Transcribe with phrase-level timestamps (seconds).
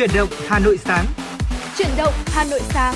[0.00, 1.06] Chuyển động Hà Nội sáng.
[1.78, 2.94] Chuyển động Hà Nội sáng.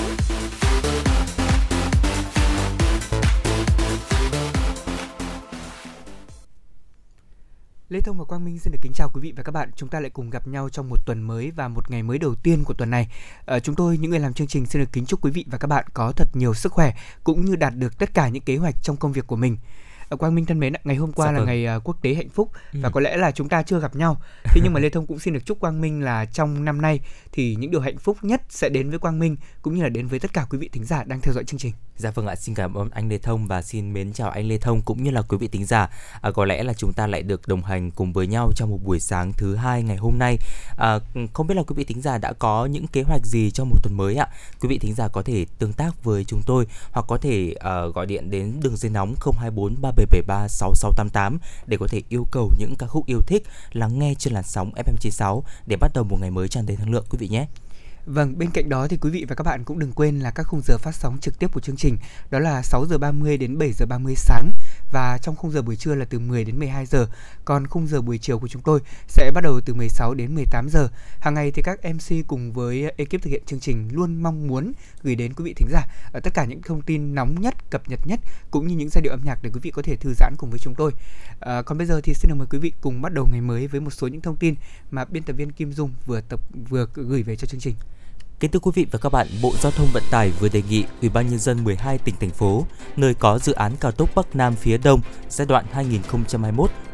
[7.89, 9.71] Lê Thông và Quang Minh xin được kính chào quý vị và các bạn.
[9.75, 12.35] Chúng ta lại cùng gặp nhau trong một tuần mới và một ngày mới đầu
[12.35, 13.07] tiên của tuần này.
[13.45, 15.57] À, chúng tôi những người làm chương trình xin được kính chúc quý vị và
[15.57, 16.93] các bạn có thật nhiều sức khỏe
[17.23, 19.57] cũng như đạt được tất cả những kế hoạch trong công việc của mình.
[20.09, 21.47] À, Quang Minh thân mến, ngày hôm qua dạ là vâng.
[21.47, 22.79] ngày uh, quốc tế hạnh phúc ừ.
[22.83, 24.17] và có lẽ là chúng ta chưa gặp nhau.
[24.43, 26.99] Thế nhưng mà Lê Thông cũng xin được chúc Quang Minh là trong năm nay
[27.31, 30.07] thì những điều hạnh phúc nhất sẽ đến với Quang Minh cũng như là đến
[30.07, 31.73] với tất cả quý vị thính giả đang theo dõi chương trình.
[31.97, 34.57] Dạ vâng ạ, xin cảm ơn anh Lê Thông và xin mến chào anh Lê
[34.57, 35.89] Thông cũng như là quý vị thính giả.
[36.21, 38.79] À, có lẽ là chúng ta lại được đồng hành cùng với nhau trong một
[38.83, 40.37] buổi sáng thứ hai ngày hôm nay.
[40.77, 40.99] À,
[41.33, 43.77] không biết là quý vị thính giả đã có những kế hoạch gì cho một
[43.83, 44.27] tuần mới ạ?
[44.59, 47.95] Quý vị thính giả có thể tương tác với chúng tôi hoặc có thể uh,
[47.95, 52.75] gọi điện đến đường dây nóng 024 3773 6688 để có thể yêu cầu những
[52.79, 56.31] ca khúc yêu thích lắng nghe trên làn sóng FM96 để bắt đầu một ngày
[56.31, 57.47] mới tràn đầy năng lượng, quý vị nhé.
[58.05, 60.43] Vâng, bên cạnh đó thì quý vị và các bạn cũng đừng quên là các
[60.43, 61.97] khung giờ phát sóng trực tiếp của chương trình
[62.29, 64.51] đó là 6 giờ 30 đến 7 giờ 30 sáng
[64.91, 67.07] và trong khung giờ buổi trưa là từ 10 đến 12 giờ.
[67.45, 70.69] Còn khung giờ buổi chiều của chúng tôi sẽ bắt đầu từ 16 đến 18
[70.69, 70.87] giờ.
[71.19, 74.71] Hàng ngày thì các MC cùng với ekip thực hiện chương trình luôn mong muốn
[75.03, 77.89] gửi đến quý vị thính giả ở tất cả những thông tin nóng nhất, cập
[77.89, 78.19] nhật nhất
[78.51, 80.49] cũng như những giai điệu âm nhạc để quý vị có thể thư giãn cùng
[80.49, 80.91] với chúng tôi.
[81.39, 83.67] À, còn bây giờ thì xin được mời quý vị cùng bắt đầu ngày mới
[83.67, 84.55] với một số những thông tin
[84.91, 86.39] mà biên tập viên Kim Dung vừa tập
[86.69, 87.75] vừa gửi về cho chương trình.
[88.39, 90.85] Kính thưa quý vị và các bạn, Bộ Giao thông Vận tải vừa đề nghị
[91.01, 94.35] Ủy ban nhân dân 12 tỉnh thành phố nơi có dự án cao tốc Bắc
[94.35, 95.65] Nam phía Đông giai đoạn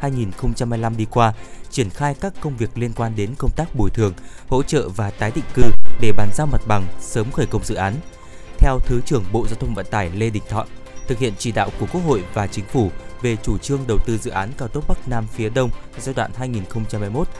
[0.00, 1.34] 2021-2025 đi qua
[1.70, 4.12] triển khai các công việc liên quan đến công tác bồi thường,
[4.48, 5.62] hỗ trợ và tái định cư
[6.00, 7.94] để bàn giao mặt bằng sớm khởi công dự án.
[8.58, 10.66] Theo Thứ trưởng Bộ Giao thông Vận tải Lê Đình Thọ,
[11.08, 12.90] thực hiện chỉ đạo của Quốc hội và Chính phủ
[13.22, 16.30] về chủ trương đầu tư dự án cao tốc Bắc Nam phía Đông giai đoạn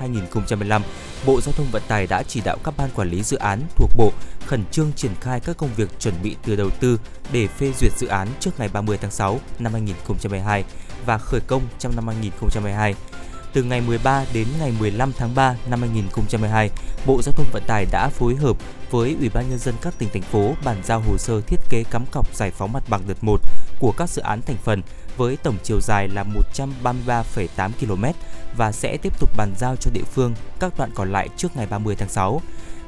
[0.01, 0.81] 2021-2025,
[1.27, 3.91] Bộ Giao thông Vận tải đã chỉ đạo các ban quản lý dự án thuộc
[3.97, 4.13] Bộ
[4.47, 7.01] khẩn trương triển khai các công việc chuẩn bị từ đầu tư
[7.33, 10.65] để phê duyệt dự án trước ngày 30 tháng 6 năm 2022
[11.07, 12.95] và khởi công trong năm 2022
[13.53, 16.71] từ ngày 13 đến ngày 15 tháng 3 năm 2022,
[17.07, 18.57] Bộ Giao thông Vận tải đã phối hợp
[18.91, 21.85] với Ủy ban nhân dân các tỉnh thành phố bàn giao hồ sơ thiết kế
[21.91, 23.41] cắm cọc giải phóng mặt bằng đợt 1
[23.81, 24.83] của các dự án thành phần
[25.17, 26.25] với tổng chiều dài là
[26.57, 28.05] 133,8 km
[28.57, 31.67] và sẽ tiếp tục bàn giao cho địa phương các đoạn còn lại trước ngày
[31.67, 32.41] 30 tháng 6.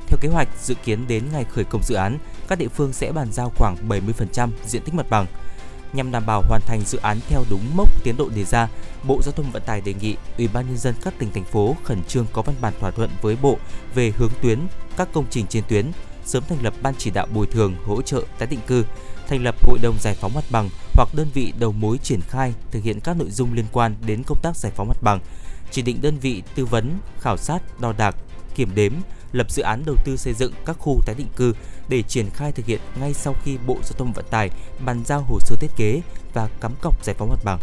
[0.06, 2.18] Theo kế hoạch, dự kiến đến ngày khởi công dự án,
[2.48, 5.26] các địa phương sẽ bàn giao khoảng 70% diện tích mặt bằng.
[5.92, 8.68] Nhằm đảm bảo hoàn thành dự án theo đúng mốc tiến độ đề ra,
[9.06, 11.76] Bộ Giao thông Vận tải đề nghị Ủy ban nhân dân các tỉnh thành phố
[11.84, 13.58] khẩn trương có văn bản thỏa thuận với Bộ
[13.94, 14.58] về hướng tuyến
[14.96, 15.92] các công trình trên tuyến,
[16.24, 18.84] sớm thành lập ban chỉ đạo bồi thường, hỗ trợ tái định cư,
[19.28, 22.52] thành lập hội đồng giải phóng mặt bằng hoặc đơn vị đầu mối triển khai
[22.70, 25.20] thực hiện các nội dung liên quan đến công tác giải phóng mặt bằng,
[25.70, 28.16] chỉ định đơn vị tư vấn, khảo sát, đo đạc,
[28.54, 28.92] kiểm đếm,
[29.32, 31.54] lập dự án đầu tư xây dựng các khu tái định cư
[31.88, 34.50] để triển khai thực hiện ngay sau khi Bộ Giao thông Vận tải
[34.84, 36.00] bàn giao hồ sơ thiết kế
[36.34, 37.58] và cắm cọc giải phóng mặt bằng.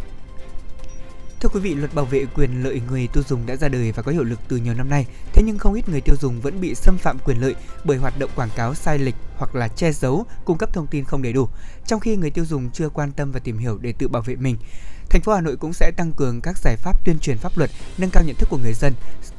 [1.41, 4.03] Thưa quý vị, luật bảo vệ quyền lợi người tiêu dùng đã ra đời và
[4.03, 5.05] có hiệu lực từ nhiều năm nay.
[5.33, 8.19] Thế nhưng không ít người tiêu dùng vẫn bị xâm phạm quyền lợi bởi hoạt
[8.19, 11.33] động quảng cáo sai lệch hoặc là che giấu, cung cấp thông tin không đầy
[11.33, 11.47] đủ,
[11.87, 14.35] trong khi người tiêu dùng chưa quan tâm và tìm hiểu để tự bảo vệ
[14.35, 14.57] mình.
[15.09, 17.71] Thành phố Hà Nội cũng sẽ tăng cường các giải pháp tuyên truyền pháp luật,
[17.97, 18.93] nâng cao nhận thức của người dân,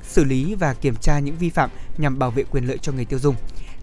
[0.08, 3.04] xử lý và kiểm tra những vi phạm nhằm bảo vệ quyền lợi cho người
[3.04, 3.34] tiêu dùng.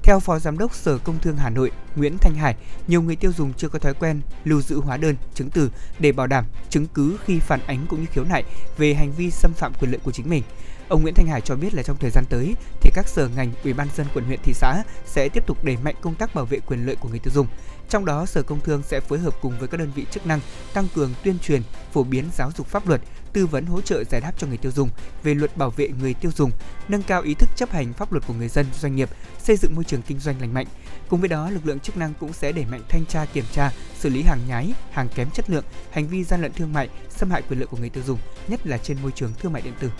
[0.03, 2.55] Theo Phó Giám đốc Sở Công Thương Hà Nội Nguyễn Thanh Hải,
[2.87, 6.11] nhiều người tiêu dùng chưa có thói quen lưu giữ hóa đơn, chứng từ để
[6.11, 8.43] bảo đảm chứng cứ khi phản ánh cũng như khiếu nại
[8.77, 10.43] về hành vi xâm phạm quyền lợi của chính mình.
[10.89, 13.51] Ông Nguyễn Thanh Hải cho biết là trong thời gian tới thì các sở ngành,
[13.63, 16.45] ủy ban dân quận huyện thị xã sẽ tiếp tục đẩy mạnh công tác bảo
[16.45, 17.47] vệ quyền lợi của người tiêu dùng.
[17.89, 20.39] Trong đó, Sở Công Thương sẽ phối hợp cùng với các đơn vị chức năng
[20.73, 21.61] tăng cường tuyên truyền,
[21.93, 23.01] phổ biến giáo dục pháp luật,
[23.33, 24.89] tư vấn hỗ trợ giải đáp cho người tiêu dùng
[25.23, 26.51] về luật bảo vệ người tiêu dùng,
[26.87, 29.09] nâng cao ý thức chấp hành pháp luật của người dân, doanh nghiệp,
[29.39, 30.67] xây dựng môi trường kinh doanh lành mạnh.
[31.09, 33.71] Cùng với đó, lực lượng chức năng cũng sẽ đẩy mạnh thanh tra kiểm tra,
[33.99, 37.31] xử lý hàng nhái, hàng kém chất lượng, hành vi gian lận thương mại, xâm
[37.31, 39.73] hại quyền lợi của người tiêu dùng, nhất là trên môi trường thương mại điện
[39.79, 39.91] tử.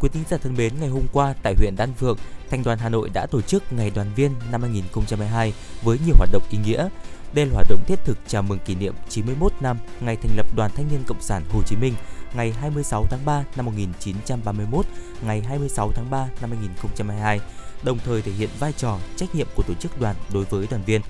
[0.00, 2.18] Quý thính giả thân mến, ngày hôm qua tại huyện Đan Phượng,
[2.50, 6.30] Thành đoàn Hà Nội đã tổ chức Ngày đoàn viên năm 2022 với nhiều hoạt
[6.32, 6.88] động ý nghĩa.
[7.32, 10.46] Đây là hoạt động thiết thực chào mừng kỷ niệm 91 năm ngày thành lập
[10.56, 11.94] Đoàn Thanh niên Cộng sản Hồ Chí Minh
[12.34, 14.86] ngày 26 tháng 3 năm 1931,
[15.26, 17.40] ngày 26 tháng 3 năm 2022,
[17.82, 20.82] đồng thời thể hiện vai trò, trách nhiệm của tổ chức đoàn đối với đoàn
[20.86, 21.00] viên,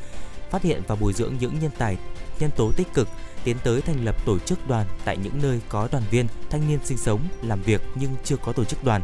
[0.51, 1.97] phát hiện và bồi dưỡng những nhân tài,
[2.41, 3.09] nhân tố tích cực,
[3.45, 6.79] tiến tới thành lập tổ chức đoàn tại những nơi có đoàn viên, thanh niên
[6.85, 9.03] sinh sống, làm việc nhưng chưa có tổ chức đoàn,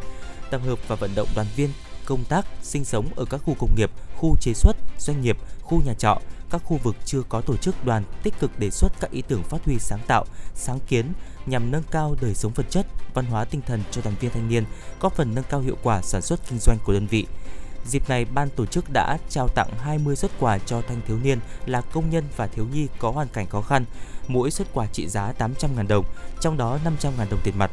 [0.51, 1.69] tập hợp và vận động đoàn viên
[2.05, 5.81] công tác, sinh sống ở các khu công nghiệp, khu chế xuất, doanh nghiệp, khu
[5.85, 6.19] nhà trọ,
[6.49, 9.43] các khu vực chưa có tổ chức đoàn tích cực đề xuất các ý tưởng
[9.43, 10.25] phát huy sáng tạo,
[10.55, 11.05] sáng kiến
[11.45, 14.49] nhằm nâng cao đời sống vật chất, văn hóa tinh thần cho đoàn viên thanh
[14.49, 14.63] niên,
[14.99, 17.25] góp phần nâng cao hiệu quả sản xuất kinh doanh của đơn vị.
[17.85, 21.39] Dịp này, ban tổ chức đã trao tặng 20 xuất quà cho thanh thiếu niên
[21.65, 23.85] là công nhân và thiếu nhi có hoàn cảnh khó khăn,
[24.27, 26.05] mỗi xuất quà trị giá 800.000 đồng,
[26.41, 27.71] trong đó 500.000 đồng tiền mặt.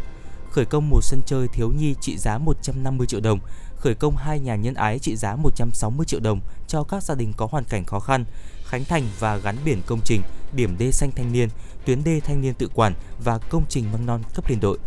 [0.51, 3.39] Khởi công một sân chơi thiếu nhi trị giá 150 triệu đồng,
[3.77, 7.33] khởi công hai nhà nhân ái trị giá 160 triệu đồng cho các gia đình
[7.37, 8.25] có hoàn cảnh khó khăn,
[8.65, 10.23] khánh thành và gắn biển công trình,
[10.53, 11.49] điểm đê xanh thanh niên,
[11.89, 12.93] tuyến đê thanh niên tự quản
[13.25, 14.79] và công trình măng non cấp liên đội.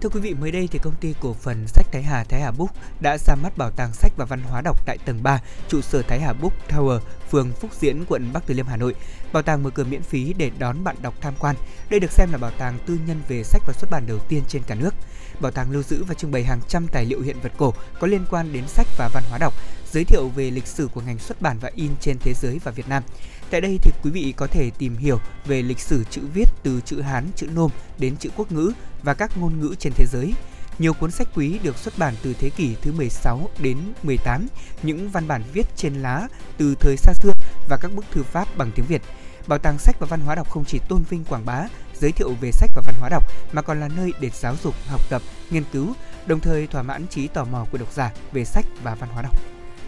[0.00, 2.50] Thưa quý vị, mới đây thì công ty cổ phần sách Thái Hà Thái Hà
[2.50, 2.70] Book
[3.00, 6.02] đã ra mắt bảo tàng sách và văn hóa đọc tại tầng 3, trụ sở
[6.02, 6.98] Thái Hà Book Tower,
[7.30, 8.94] phường Phúc Diễn, quận Bắc Từ Liêm, Hà Nội.
[9.32, 11.56] Bảo tàng mở cửa miễn phí để đón bạn đọc tham quan.
[11.90, 14.42] Đây được xem là bảo tàng tư nhân về sách và xuất bản đầu tiên
[14.48, 14.94] trên cả nước.
[15.40, 18.06] Bảo tàng lưu giữ và trưng bày hàng trăm tài liệu hiện vật cổ có
[18.06, 19.54] liên quan đến sách và văn hóa đọc,
[19.92, 22.70] giới thiệu về lịch sử của ngành xuất bản và in trên thế giới và
[22.72, 23.02] Việt Nam.
[23.50, 26.80] Tại đây thì quý vị có thể tìm hiểu về lịch sử chữ viết từ
[26.80, 28.72] chữ Hán, chữ Nôm đến chữ quốc ngữ
[29.02, 30.34] và các ngôn ngữ trên thế giới.
[30.78, 34.46] Nhiều cuốn sách quý được xuất bản từ thế kỷ thứ 16 đến 18,
[34.82, 36.28] những văn bản viết trên lá
[36.58, 37.32] từ thời xa xưa
[37.68, 39.02] và các bức thư pháp bằng tiếng Việt.
[39.46, 41.68] Bảo tàng sách và văn hóa đọc không chỉ tôn vinh quảng bá,
[42.00, 44.74] giới thiệu về sách và văn hóa đọc mà còn là nơi để giáo dục,
[44.86, 45.94] học tập, nghiên cứu,
[46.26, 49.22] đồng thời thỏa mãn trí tò mò của độc giả về sách và văn hóa
[49.22, 49.40] đọc.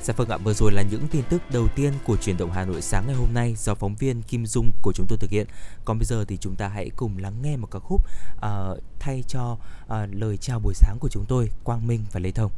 [0.03, 2.65] Dạ vâng ạ, vừa rồi là những tin tức đầu tiên của truyền động Hà
[2.65, 5.47] Nội sáng ngày hôm nay do phóng viên Kim Dung của chúng tôi thực hiện.
[5.85, 8.03] Còn bây giờ thì chúng ta hãy cùng lắng nghe một ca khúc
[8.37, 12.31] uh, thay cho uh, lời chào buổi sáng của chúng tôi Quang Minh và Lê
[12.31, 12.51] Thông.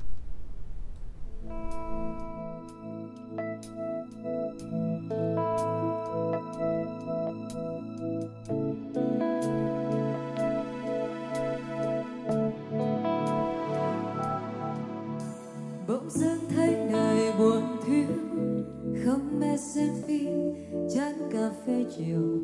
[19.58, 20.54] Xem phim
[20.94, 22.42] chán cà phê chiều.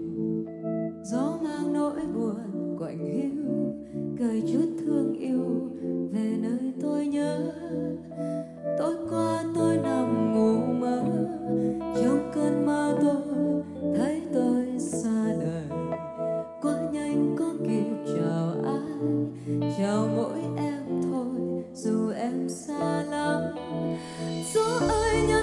[1.02, 3.30] Gió mang nỗi buồn quạnh hiu
[4.18, 5.70] cười chút thương yêu
[6.12, 7.52] về nơi tôi nhớ.
[8.78, 11.02] Tối qua tôi nằm ngủ mơ,
[11.80, 13.62] trong cơn mơ tôi
[13.96, 15.78] thấy tôi xa đời.
[16.62, 19.70] Quá nhanh, có kịp, chào ai?
[19.78, 23.42] Chào mỗi em thôi, dù em xa lắm.
[24.54, 25.42] Gió ơi, nhớ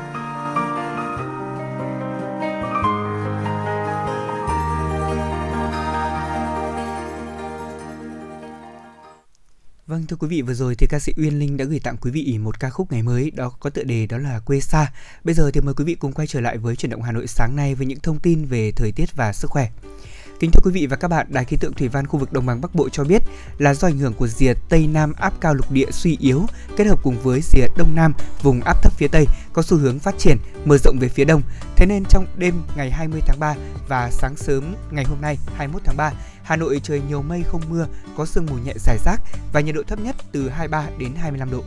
[9.91, 12.11] Vâng thưa quý vị vừa rồi thì ca sĩ Uyên Linh đã gửi tặng quý
[12.11, 14.91] vị một ca khúc ngày mới đó có tựa đề đó là quê xa.
[15.23, 17.27] Bây giờ thì mời quý vị cùng quay trở lại với chuyển động Hà Nội
[17.27, 19.69] sáng nay với những thông tin về thời tiết và sức khỏe.
[20.39, 22.45] Kính thưa quý vị và các bạn, Đài khí tượng thủy văn khu vực Đồng
[22.45, 23.21] bằng Bắc Bộ cho biết
[23.57, 26.45] là do ảnh hưởng của rìa Tây Nam áp cao lục địa suy yếu
[26.77, 29.99] kết hợp cùng với rìa Đông Nam vùng áp thấp phía Tây có xu hướng
[29.99, 31.41] phát triển mở rộng về phía đông.
[31.75, 33.55] Thế nên trong đêm ngày 20 tháng 3
[33.87, 36.11] và sáng sớm ngày hôm nay 21 tháng 3,
[36.43, 39.21] Hà Nội trời nhiều mây không mưa, có sương mù nhẹ rải rác
[39.53, 41.63] và nhiệt độ thấp nhất từ 23 đến 25 độ.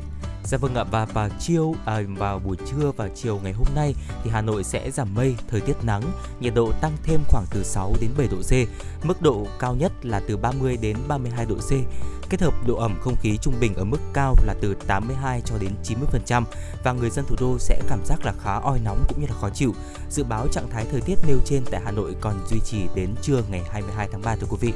[0.47, 3.95] Dạ vâng ạ và vào chiều à, vào buổi trưa và chiều ngày hôm nay
[4.25, 6.03] thì Hà Nội sẽ giảm mây, thời tiết nắng,
[6.41, 8.53] nhiệt độ tăng thêm khoảng từ 6 đến 7 độ C.
[9.07, 11.71] Mức độ cao nhất là từ 30 đến 32 độ C.
[12.31, 15.59] Kết hợp độ ẩm không khí trung bình ở mức cao là từ 82 cho
[15.59, 16.43] đến 90%
[16.85, 19.35] và người dân thủ đô sẽ cảm giác là khá oi nóng cũng như là
[19.41, 19.75] khó chịu.
[20.11, 23.15] Dự báo trạng thái thời tiết nêu trên tại Hà Nội còn duy trì đến
[23.23, 24.73] trưa ngày 22 tháng 3 thưa quý vị.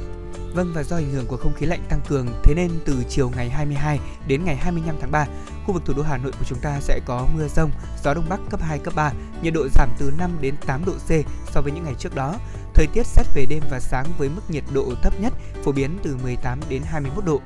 [0.53, 3.31] Vâng và do ảnh hưởng của không khí lạnh tăng cường, thế nên từ chiều
[3.35, 5.25] ngày 22 đến ngày 25 tháng 3,
[5.65, 7.71] khu vực thủ đô Hà Nội của chúng ta sẽ có mưa rông,
[8.03, 10.93] gió đông bắc cấp 2 cấp 3, nhiệt độ giảm từ 5 đến 8 độ
[10.93, 11.11] C
[11.53, 12.35] so với những ngày trước đó.
[12.73, 15.97] Thời tiết xét về đêm và sáng với mức nhiệt độ thấp nhất phổ biến
[16.03, 17.41] từ 18 đến 21 độ.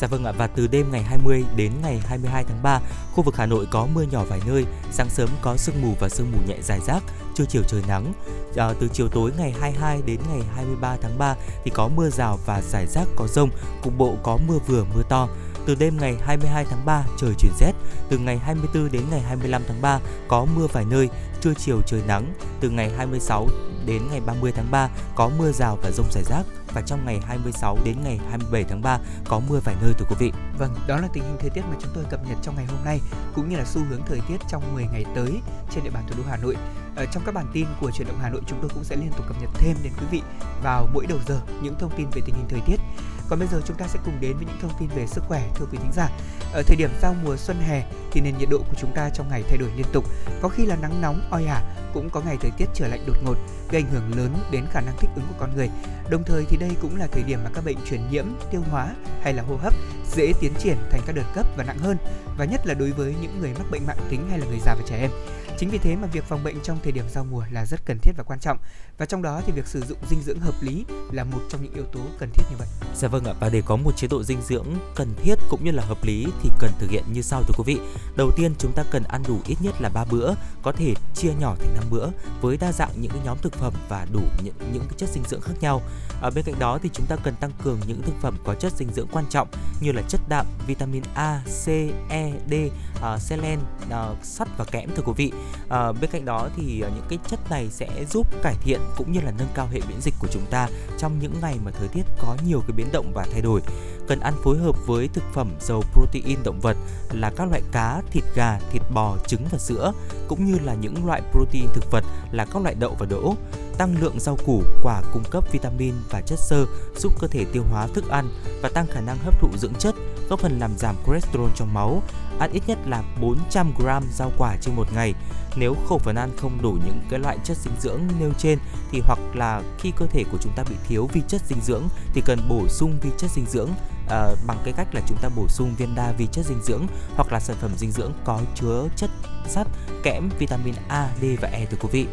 [0.00, 2.80] Dạ vâng ạ và từ đêm ngày 20 đến ngày 22 tháng 3,
[3.12, 6.08] khu vực Hà Nội có mưa nhỏ vài nơi, sáng sớm có sương mù và
[6.08, 7.02] sương mù nhẹ dài rác,
[7.34, 8.12] trưa chiều trời nắng.
[8.56, 12.38] À, từ chiều tối ngày 22 đến ngày 23 tháng 3 thì có mưa rào
[12.46, 13.50] và rải rác có rông,
[13.82, 15.28] cục bộ có mưa vừa mưa to.
[15.66, 17.72] Từ đêm ngày 22 tháng 3 trời chuyển rét,
[18.08, 21.08] từ ngày 24 đến ngày 25 tháng 3 có mưa vài nơi,
[21.40, 22.34] trưa chiều trời nắng.
[22.60, 23.46] Từ ngày 26
[23.86, 26.42] đến ngày 30 tháng 3 có mưa rào và rông rải rác
[26.78, 30.16] và trong ngày 26 đến ngày 27 tháng 3 có mưa vài nơi thưa quý
[30.18, 30.32] vị.
[30.58, 32.84] Vâng, đó là tình hình thời tiết mà chúng tôi cập nhật trong ngày hôm
[32.84, 33.00] nay
[33.34, 35.32] cũng như là xu hướng thời tiết trong 10 ngày tới
[35.70, 36.56] trên địa bàn thủ đô Hà Nội.
[36.96, 39.10] Ở trong các bản tin của truyền động Hà Nội chúng tôi cũng sẽ liên
[39.16, 40.22] tục cập nhật thêm đến quý vị
[40.62, 42.80] vào mỗi đầu giờ những thông tin về tình hình thời tiết.
[43.28, 45.48] Còn bây giờ chúng ta sẽ cùng đến với những thông tin về sức khỏe
[45.54, 46.10] thưa quý thính giả.
[46.52, 49.28] Ở thời điểm giao mùa xuân hè thì nền nhiệt độ của chúng ta trong
[49.28, 50.04] ngày thay đổi liên tục,
[50.42, 51.62] có khi là nắng nóng oi ả,
[51.94, 53.36] cũng có ngày thời tiết trở lạnh đột ngột,
[53.70, 55.70] gây ảnh hưởng lớn đến khả năng thích ứng của con người.
[56.10, 58.94] Đồng thời thì đây cũng là thời điểm mà các bệnh truyền nhiễm, tiêu hóa
[59.22, 59.74] hay là hô hấp
[60.16, 61.96] dễ tiến triển thành các đợt cấp và nặng hơn
[62.38, 64.74] và nhất là đối với những người mắc bệnh mạng tính hay là người già
[64.74, 65.10] và trẻ em.
[65.58, 67.98] Chính vì thế mà việc phòng bệnh trong thời điểm giao mùa là rất cần
[68.02, 68.58] thiết và quan trọng.
[68.98, 71.74] Và trong đó thì việc sử dụng dinh dưỡng hợp lý là một trong những
[71.74, 72.68] yếu tố cần thiết như vậy.
[72.96, 75.70] Dạ vâng ạ, và để có một chế độ dinh dưỡng cần thiết cũng như
[75.70, 77.80] là hợp lý thì cần thực hiện như sau thưa quý vị.
[78.16, 81.32] Đầu tiên chúng ta cần ăn đủ ít nhất là 3 bữa, có thể chia
[81.40, 82.08] nhỏ thành 5 bữa
[82.40, 85.24] với đa dạng những cái nhóm thực phẩm và đủ những những cái chất dinh
[85.28, 85.82] dưỡng khác nhau.
[86.20, 88.72] Ở bên cạnh đó thì chúng ta cần tăng cường những thực phẩm có chất
[88.76, 89.48] dinh dưỡng quan trọng
[89.80, 91.68] như là chất đạm, vitamin A, C,
[92.08, 95.32] E, D, uh, selen, uh, sắt và kẽm thưa quý vị.
[95.68, 99.12] À, bên cạnh đó thì ờ, những cái chất này sẽ giúp cải thiện cũng
[99.12, 101.88] như là nâng cao hệ miễn dịch của chúng ta trong những ngày mà thời
[101.88, 103.60] tiết có nhiều cái biến động và thay đổi.
[104.08, 106.76] Cần ăn phối hợp với thực phẩm giàu protein động vật
[107.12, 109.92] là các loại cá, thịt gà, thịt bò, trứng và sữa,
[110.28, 113.34] cũng như là những loại protein thực vật là các loại đậu và đỗ
[113.78, 117.62] tăng lượng rau củ, quả cung cấp vitamin và chất xơ, giúp cơ thể tiêu
[117.70, 118.28] hóa thức ăn
[118.62, 119.94] và tăng khả năng hấp thụ dưỡng chất,
[120.28, 122.02] góp phần làm giảm cholesterol trong máu.
[122.38, 125.14] Ăn ít nhất là 400 g rau quả trên một ngày.
[125.56, 128.58] Nếu khẩu phần ăn không đủ những cái loại chất dinh dưỡng nêu trên
[128.90, 131.82] thì hoặc là khi cơ thể của chúng ta bị thiếu vi chất dinh dưỡng
[132.14, 133.70] thì cần bổ sung vi chất dinh dưỡng
[134.10, 136.86] à, bằng cái cách là chúng ta bổ sung viên đa vi chất dinh dưỡng
[137.16, 139.10] hoặc là sản phẩm dinh dưỡng có chứa chất
[139.48, 139.66] sắt,
[140.02, 142.06] kẽm, vitamin A, D và E thưa quý vị.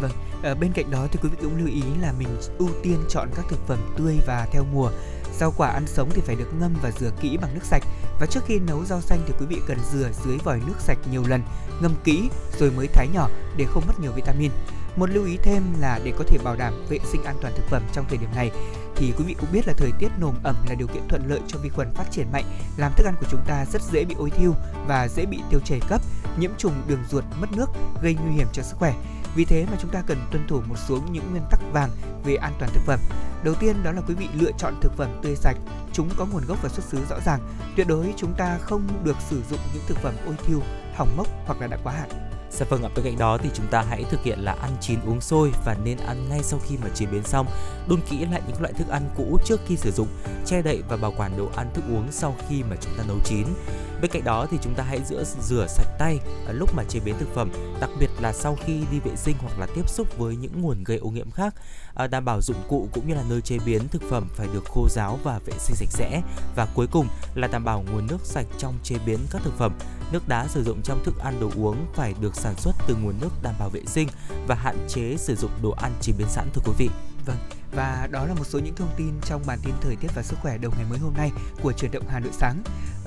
[0.00, 0.10] Vâng,
[0.42, 3.28] ở bên cạnh đó thì quý vị cũng lưu ý là mình ưu tiên chọn
[3.34, 4.90] các thực phẩm tươi và theo mùa.
[5.38, 7.82] Rau quả ăn sống thì phải được ngâm và rửa kỹ bằng nước sạch.
[8.22, 10.98] Và trước khi nấu rau xanh thì quý vị cần rửa dưới vòi nước sạch
[11.10, 11.42] nhiều lần,
[11.80, 14.50] ngâm kỹ rồi mới thái nhỏ để không mất nhiều vitamin.
[14.96, 17.66] Một lưu ý thêm là để có thể bảo đảm vệ sinh an toàn thực
[17.70, 18.50] phẩm trong thời điểm này
[18.96, 21.40] thì quý vị cũng biết là thời tiết nồm ẩm là điều kiện thuận lợi
[21.48, 22.44] cho vi khuẩn phát triển mạnh,
[22.76, 24.54] làm thức ăn của chúng ta rất dễ bị ôi thiêu
[24.86, 26.00] và dễ bị tiêu chảy cấp,
[26.38, 27.66] nhiễm trùng đường ruột, mất nước,
[28.02, 28.94] gây nguy hiểm cho sức khỏe.
[29.34, 31.90] Vì thế mà chúng ta cần tuân thủ một số những nguyên tắc vàng
[32.24, 33.00] về an toàn thực phẩm.
[33.44, 35.56] Đầu tiên đó là quý vị lựa chọn thực phẩm tươi sạch,
[35.92, 37.40] chúng có nguồn gốc và xuất xứ rõ ràng.
[37.76, 40.60] Tuyệt đối chúng ta không được sử dụng những thực phẩm ôi thiêu,
[40.94, 42.08] hỏng mốc hoặc là đã quá hạn.
[42.58, 44.98] Dạ vâng ạ, bên cạnh đó thì chúng ta hãy thực hiện là ăn chín
[45.06, 47.46] uống sôi và nên ăn ngay sau khi mà chế biến xong.
[47.88, 50.08] Đun kỹ lại những loại thức ăn cũ trước khi sử dụng,
[50.46, 53.16] che đậy và bảo quản đồ ăn thức uống sau khi mà chúng ta nấu
[53.24, 53.46] chín.
[54.00, 56.18] Bên cạnh đó thì chúng ta hãy rửa rửa sạch tay
[56.48, 59.58] lúc mà chế biến thực phẩm, đặc biệt là sau khi đi vệ sinh hoặc
[59.58, 61.54] là tiếp xúc với những nguồn gây ô nhiễm khác.
[61.94, 64.64] À, đảm bảo dụng cụ cũng như là nơi chế biến thực phẩm phải được
[64.64, 66.22] khô ráo và vệ sinh sạch sẽ.
[66.56, 69.72] Và cuối cùng là đảm bảo nguồn nước sạch trong chế biến các thực phẩm.
[70.12, 73.14] Nước đá sử dụng trong thức ăn đồ uống phải được sản xuất từ nguồn
[73.20, 74.08] nước đảm bảo vệ sinh
[74.46, 76.88] và hạn chế sử dụng đồ ăn chế biến sẵn thưa quý vị.
[77.26, 77.36] Vâng,
[77.72, 80.36] và đó là một số những thông tin trong bản tin thời tiết và sức
[80.42, 81.30] khỏe đầu ngày mới hôm nay
[81.62, 82.62] của truyền động Hà Nội sáng.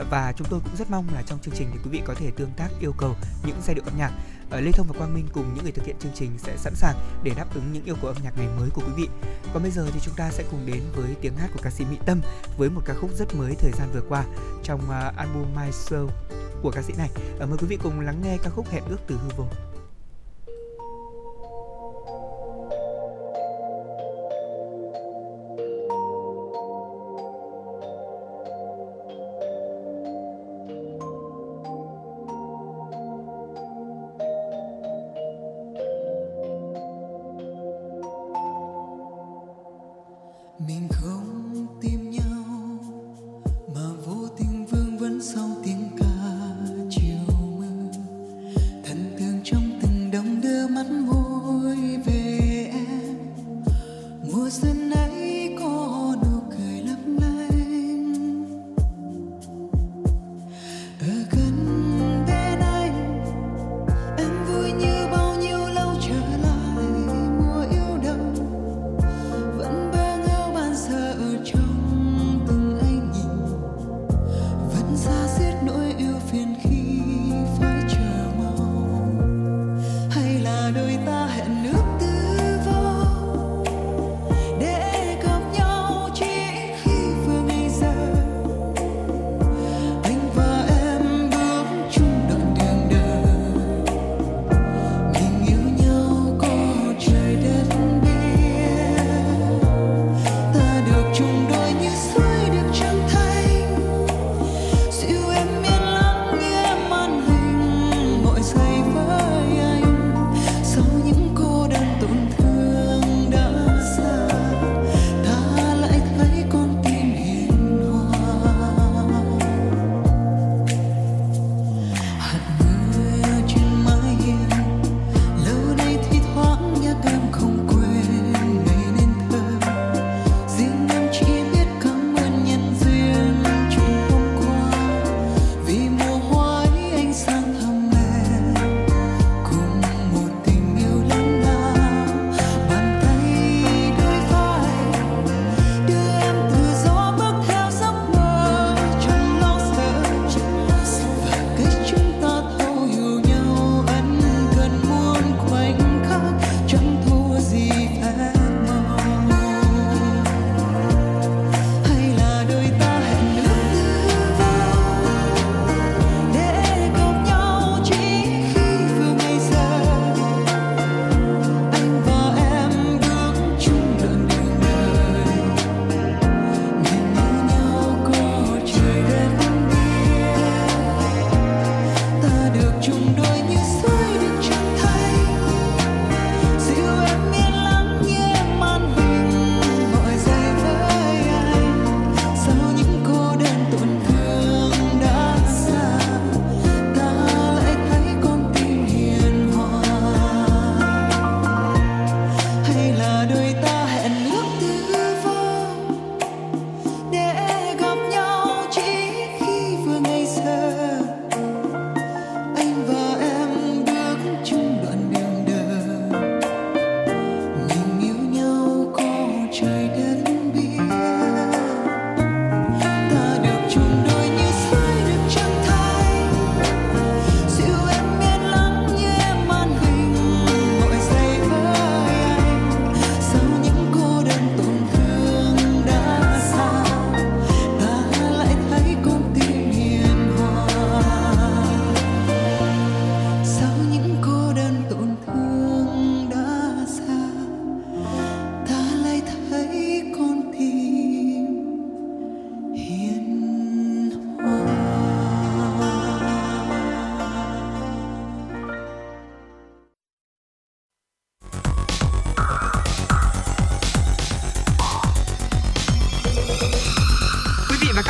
[0.09, 2.31] Và chúng tôi cũng rất mong là trong chương trình thì quý vị có thể
[2.31, 4.11] tương tác yêu cầu những giai điệu âm nhạc.
[4.49, 6.73] Ở Lê Thông và Quang Minh cùng những người thực hiện chương trình sẽ sẵn
[6.75, 9.07] sàng để đáp ứng những yêu cầu âm nhạc ngày mới của quý vị.
[9.53, 11.85] Còn bây giờ thì chúng ta sẽ cùng đến với tiếng hát của ca sĩ
[11.85, 12.21] Mỹ Tâm
[12.57, 14.23] với một ca khúc rất mới thời gian vừa qua
[14.63, 16.09] trong ờ, album My Soul
[16.61, 17.09] của ca sĩ này.
[17.39, 19.47] Ờ, mời quý vị cùng lắng nghe ca khúc Hẹn ước từ hư vô.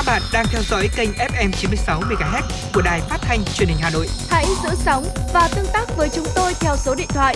[0.05, 2.41] Đang theo dõi kênh FM 96 MHz
[2.73, 4.07] của đài phát thanh truyền hình Hà Nội.
[4.29, 7.35] Hãy giữ sóng và tương tác với chúng tôi theo số điện thoại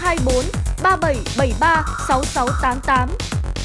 [0.00, 0.34] 024
[0.82, 3.08] 3773 6688.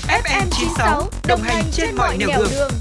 [0.08, 2.47] FM 96 đồng hành trên mọi nẻo đường.
[2.52, 2.71] đường.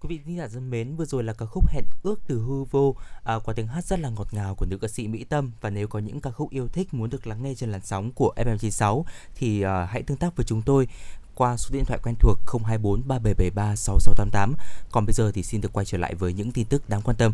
[0.00, 2.64] Quý vị thính giả thân mến, vừa rồi là ca khúc Hẹn ước từ hư
[2.64, 5.52] vô à, qua tiếng hát rất là ngọt ngào của nữ ca sĩ Mỹ Tâm
[5.60, 8.12] và nếu có những ca khúc yêu thích muốn được lắng nghe trên làn sóng
[8.12, 9.02] của FM96
[9.34, 10.88] thì à, hãy tương tác với chúng tôi
[11.34, 14.54] qua số điện thoại quen thuộc 024 3773 6688.
[14.92, 17.16] Còn bây giờ thì xin được quay trở lại với những tin tức đáng quan
[17.16, 17.32] tâm.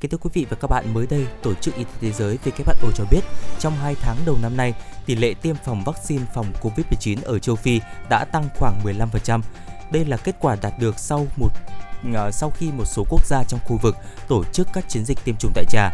[0.00, 2.38] Kính thưa quý vị và các bạn, mới đây, Tổ chức Y tế Thế giới
[2.44, 3.20] WHO cho biết
[3.58, 4.74] trong 2 tháng đầu năm nay,
[5.06, 7.80] tỷ lệ tiêm phòng vaccine phòng COVID-19 ở châu Phi
[8.10, 9.40] đã tăng khoảng 15%.
[9.92, 11.50] Đây là kết quả đạt được sau một
[12.14, 13.96] ờ, sau khi một số quốc gia trong khu vực
[14.28, 15.90] tổ chức các chiến dịch tiêm chủng đại trà.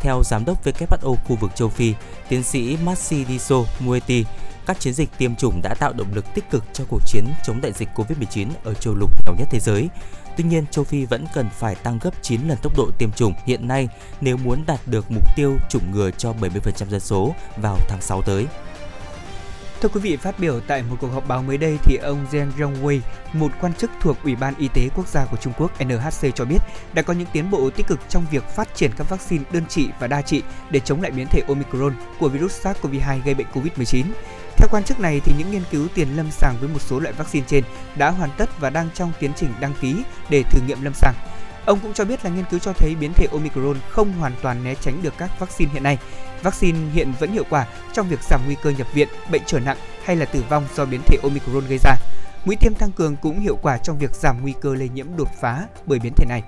[0.00, 1.94] Theo giám đốc WHO khu vực châu Phi,
[2.28, 4.24] tiến sĩ Matsidiso Mueti,
[4.66, 7.60] các chiến dịch tiêm chủng đã tạo động lực tích cực cho cuộc chiến chống
[7.60, 9.88] đại dịch COVID-19 ở châu lục nghèo nhất thế giới.
[10.36, 13.34] Tuy nhiên, châu Phi vẫn cần phải tăng gấp 9 lần tốc độ tiêm chủng
[13.46, 13.88] hiện nay
[14.20, 18.22] nếu muốn đạt được mục tiêu chủng ngừa cho 70% dân số vào tháng 6
[18.22, 18.46] tới.
[19.82, 22.50] Thưa quý vị, phát biểu tại một cuộc họp báo mới đây thì ông Zheng
[22.58, 23.00] Rongwei,
[23.32, 26.44] một quan chức thuộc Ủy ban Y tế Quốc gia của Trung Quốc NHC cho
[26.44, 26.58] biết
[26.92, 29.88] đã có những tiến bộ tích cực trong việc phát triển các vaccine đơn trị
[30.00, 34.04] và đa trị để chống lại biến thể Omicron của virus SARS-CoV-2 gây bệnh COVID-19.
[34.62, 37.12] Theo quan chức này thì những nghiên cứu tiền lâm sàng với một số loại
[37.12, 37.64] vaccine trên
[37.96, 41.14] đã hoàn tất và đang trong tiến trình đăng ký để thử nghiệm lâm sàng.
[41.66, 44.64] Ông cũng cho biết là nghiên cứu cho thấy biến thể Omicron không hoàn toàn
[44.64, 45.98] né tránh được các vaccine hiện nay.
[46.42, 49.76] Vaccine hiện vẫn hiệu quả trong việc giảm nguy cơ nhập viện, bệnh trở nặng
[50.04, 51.94] hay là tử vong do biến thể Omicron gây ra.
[52.44, 55.28] Mũi tiêm tăng cường cũng hiệu quả trong việc giảm nguy cơ lây nhiễm đột
[55.40, 56.42] phá bởi biến thể này.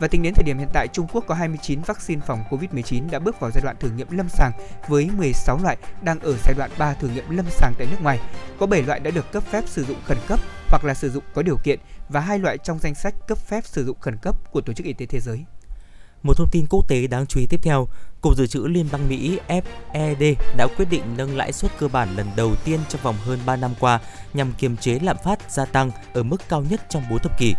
[0.00, 3.18] Và tính đến thời điểm hiện tại, Trung Quốc có 29 vaccine phòng COVID-19 đã
[3.18, 4.52] bước vào giai đoạn thử nghiệm lâm sàng
[4.88, 8.20] với 16 loại đang ở giai đoạn 3 thử nghiệm lâm sàng tại nước ngoài.
[8.58, 11.24] Có 7 loại đã được cấp phép sử dụng khẩn cấp hoặc là sử dụng
[11.34, 14.36] có điều kiện và hai loại trong danh sách cấp phép sử dụng khẩn cấp
[14.52, 15.44] của Tổ chức Y tế Thế giới.
[16.22, 17.88] Một thông tin quốc tế đáng chú ý tiếp theo,
[18.20, 19.38] Cục Dự trữ Liên bang Mỹ
[19.94, 23.38] Fed đã quyết định nâng lãi suất cơ bản lần đầu tiên trong vòng hơn
[23.46, 24.00] 3 năm qua
[24.32, 27.54] nhằm kiềm chế lạm phát gia tăng ở mức cao nhất trong 4 thập kỷ.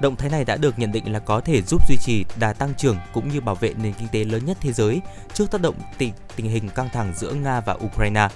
[0.00, 2.74] Động thái này đã được nhận định là có thể giúp duy trì đà tăng
[2.74, 5.00] trưởng cũng như bảo vệ nền kinh tế lớn nhất thế giới
[5.34, 8.28] trước tác động tình, tình hình căng thẳng giữa Nga và Ukraine.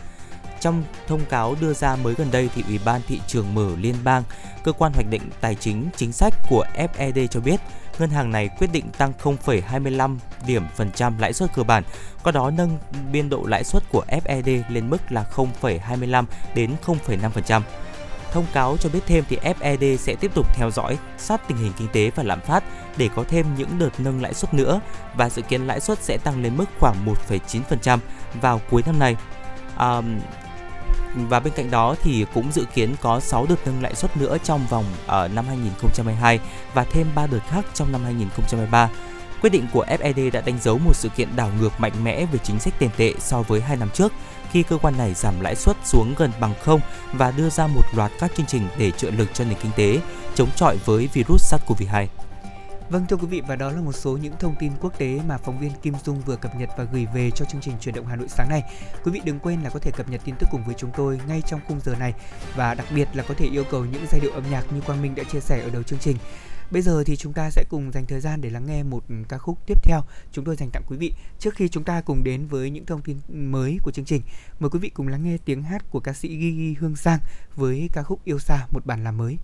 [0.61, 3.95] Trong thông cáo đưa ra mới gần đây thì Ủy ban thị trường mở liên
[4.05, 4.23] bang,
[4.65, 7.61] cơ quan hoạch định tài chính chính sách của Fed cho biết
[7.99, 11.83] ngân hàng này quyết định tăng 0,25 điểm phần trăm lãi suất cơ bản,
[12.23, 12.79] qua đó nâng
[13.13, 16.25] biên độ lãi suất của Fed lên mức là 0,25
[16.55, 17.61] đến 0,5%.
[18.35, 21.73] Thông cáo cho biết thêm thì Fed sẽ tiếp tục theo dõi sát tình hình
[21.77, 22.65] kinh tế và lạm phát
[22.97, 24.81] để có thêm những đợt nâng lãi suất nữa
[25.17, 27.99] và dự kiến lãi suất sẽ tăng lên mức khoảng 1,9%
[28.41, 29.17] vào cuối năm nay.
[29.77, 30.03] À,
[31.15, 34.37] và bên cạnh đó thì cũng dự kiến có 6 đợt nâng lãi suất nữa
[34.45, 36.41] trong vòng ở năm 2022
[36.75, 38.91] và thêm 3 đợt khác trong năm 2023.
[39.41, 42.39] Quyết định của FED đã đánh dấu một sự kiện đảo ngược mạnh mẽ về
[42.39, 44.13] chính sách tiền tệ so với hai năm trước
[44.55, 46.81] khi cơ quan này giảm lãi suất xuống gần bằng không
[47.13, 50.01] và đưa ra một loạt các chương trình để trợ lực cho nền kinh tế,
[50.35, 52.07] chống chọi với virus SARS-CoV-2.
[52.91, 55.39] Vâng thưa quý vị, và đó là một số những thông tin quốc tế mà
[55.39, 58.07] phóng viên Kim Dung vừa cập nhật và gửi về cho chương trình truyền động
[58.07, 58.63] Hà Nội sáng nay.
[59.05, 61.21] Quý vị đừng quên là có thể cập nhật tin tức cùng với chúng tôi
[61.29, 62.15] ngay trong khung giờ này
[62.57, 65.03] và đặc biệt là có thể yêu cầu những giai điệu âm nhạc như Quang
[65.03, 66.17] Minh đã chia sẻ ở đầu chương trình.
[66.75, 69.39] Bây giờ thì chúng ta sẽ cùng dành thời gian để lắng nghe một ca
[69.39, 70.01] khúc tiếp theo
[70.33, 71.13] chúng tôi dành tặng quý vị.
[71.39, 74.23] Trước khi chúng ta cùng đến với những thông tin mới của chương trình,
[74.61, 77.19] mời quý vị cùng lắng nghe tiếng hát của ca sĩ Gigi Hương Giang
[77.57, 79.39] với ca khúc Yêu xa một bản làm mới.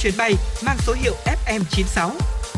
[0.00, 0.34] Chuyến bay
[0.66, 1.14] mang số hiệu
[1.46, 2.10] FM96.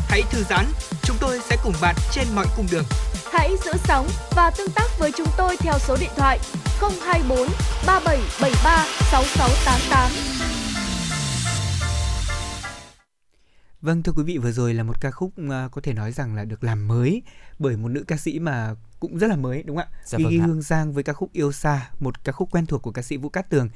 [0.07, 0.65] Hãy thư giãn,
[1.03, 2.83] chúng tôi sẽ cùng bạn trên mọi cung đường.
[3.31, 6.39] Hãy giữ sóng và tương tác với chúng tôi theo số điện thoại
[7.05, 7.47] 024
[7.87, 10.11] 3773 6688.
[13.81, 16.35] Vâng thưa quý vị vừa rồi là một ca khúc à, có thể nói rằng
[16.35, 17.21] là được làm mới
[17.59, 19.99] bởi một nữ ca sĩ mà cũng rất là mới đúng không ạ?
[20.05, 20.47] Dạ Gigi vâng.
[20.47, 23.17] Hương Giang với ca khúc Yêu Xa, một ca khúc quen thuộc của ca sĩ
[23.17, 23.69] Vũ Cát Tường.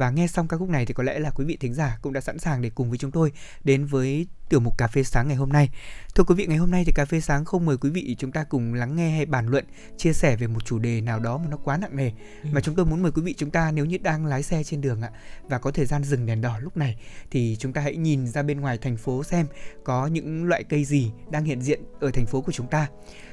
[0.00, 2.12] Và nghe xong ca khúc này thì có lẽ là quý vị thính giả cũng
[2.12, 3.32] đã sẵn sàng để cùng với chúng tôi
[3.64, 5.70] đến với tiểu mục cà phê sáng ngày hôm nay.
[6.14, 8.32] Thưa quý vị, ngày hôm nay thì cà phê sáng không mời quý vị chúng
[8.32, 9.64] ta cùng lắng nghe hay bàn luận,
[9.96, 12.10] chia sẻ về một chủ đề nào đó mà nó quá nặng nề
[12.52, 14.80] mà chúng tôi muốn mời quý vị chúng ta nếu như đang lái xe trên
[14.80, 15.10] đường ạ
[15.48, 16.96] và có thời gian dừng đèn đỏ lúc này
[17.30, 19.46] thì chúng ta hãy nhìn ra bên ngoài thành phố xem
[19.84, 22.88] có những loại cây gì đang hiện diện ở thành phố của chúng ta.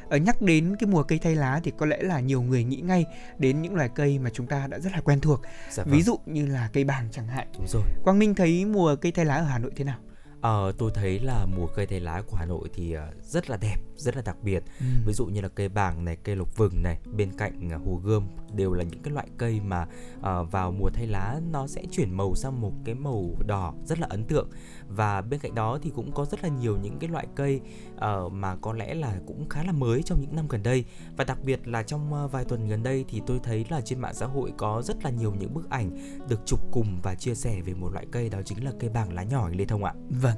[0.10, 2.82] Ở nhắc đến cái mùa cây thay lá thì có lẽ là nhiều người nghĩ
[2.82, 3.06] ngay
[3.38, 5.42] đến những loài cây mà chúng ta đã rất là quen thuộc.
[5.72, 5.96] Dạ vâng.
[5.96, 7.48] Ví dụ như là cây bàng chẳng hạn.
[7.58, 9.98] đúng rồi Quang Minh thấy mùa cây thay lá ở Hà Nội thế nào?
[10.42, 13.58] Ờ, tôi thấy là mùa cây thay lá của Hà Nội thì ờ, rất là
[13.58, 14.64] đẹp, rất là đặc biệt.
[15.06, 18.02] Ví dụ như là cây bàng này, cây lộc vừng này, bên cạnh ờ, hồ
[18.04, 19.88] gươm đều là những cái loại cây mà
[20.22, 24.00] ờ, vào mùa thay lá nó sẽ chuyển màu sang một cái màu đỏ rất
[24.00, 24.50] là ấn tượng.
[24.88, 27.62] Và bên cạnh đó thì cũng có rất là nhiều những cái loại cây
[27.96, 30.86] uh, mà có lẽ là cũng khá là mới trong những năm gần đây.
[31.18, 34.00] Và đặc biệt là trong ờ, vài tuần gần đây thì tôi thấy là trên
[34.00, 35.92] mạng xã hội có rất là nhiều những bức ảnh
[36.30, 39.14] được chụp cùng và chia sẻ về một loại cây đó chính là cây bàng
[39.14, 39.94] lá nhỏ Lê Thông ạ.
[40.10, 40.38] Vâng,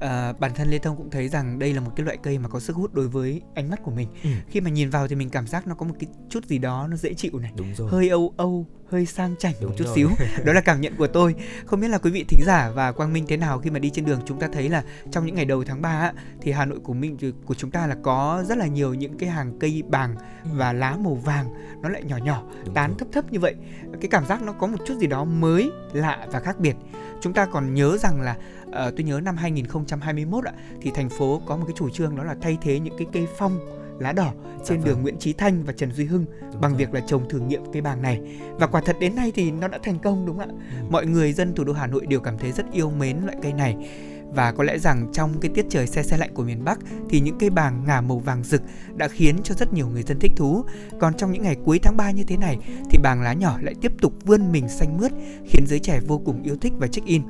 [0.00, 2.48] à, bản thân Lê Thông cũng thấy rằng đây là một cái loại cây mà
[2.48, 4.08] có sức hút đối với ánh mắt của mình.
[4.24, 4.30] Ừ.
[4.48, 6.86] Khi mà nhìn vào thì mình cảm giác nó có một cái chút gì đó
[6.90, 7.90] nó dễ chịu này, Đúng rồi.
[7.90, 9.94] hơi âu âu, hơi sang chảnh Đúng một chút rồi.
[9.96, 10.08] xíu.
[10.44, 11.34] Đó là cảm nhận của tôi.
[11.66, 13.90] Không biết là quý vị thính giả và Quang Minh thế nào khi mà đi
[13.90, 16.64] trên đường chúng ta thấy là trong những ngày đầu tháng 3 á, thì Hà
[16.64, 19.82] Nội của mình của chúng ta là có rất là nhiều những cái hàng cây
[19.88, 21.46] bàng và lá màu vàng
[21.82, 22.96] nó lại nhỏ nhỏ Đúng tán rồi.
[22.98, 23.54] thấp thấp như vậy
[24.00, 26.76] cái cảm giác nó có một chút gì đó mới lạ và khác biệt
[27.20, 28.36] chúng ta còn nhớ rằng là
[28.76, 32.24] ờ, tôi nhớ năm 2021 ạ thì thành phố có một cái chủ trương đó
[32.24, 33.58] là thay thế những cái cây phong
[34.00, 34.32] lá đỏ
[34.64, 34.86] trên vâng.
[34.86, 36.78] đường Nguyễn Chí Thanh và Trần Duy Hưng Đúng bằng rồi.
[36.78, 38.20] việc là trồng thử nghiệm cây bàng này
[38.58, 40.54] và quả thật đến nay thì nó đã thành công đúng không ạ
[40.90, 43.52] mọi người dân thủ đô Hà Nội đều cảm thấy rất yêu mến loại cây
[43.52, 43.76] này
[44.34, 47.20] và có lẽ rằng trong cái tiết trời se se lạnh của miền Bắc thì
[47.20, 48.62] những cây bàng ngả màu vàng rực
[48.94, 50.64] đã khiến cho rất nhiều người dân thích thú.
[51.00, 52.58] Còn trong những ngày cuối tháng 3 như thế này
[52.90, 55.12] thì bàng lá nhỏ lại tiếp tục vươn mình xanh mướt
[55.44, 57.22] khiến giới trẻ vô cùng yêu thích và check in.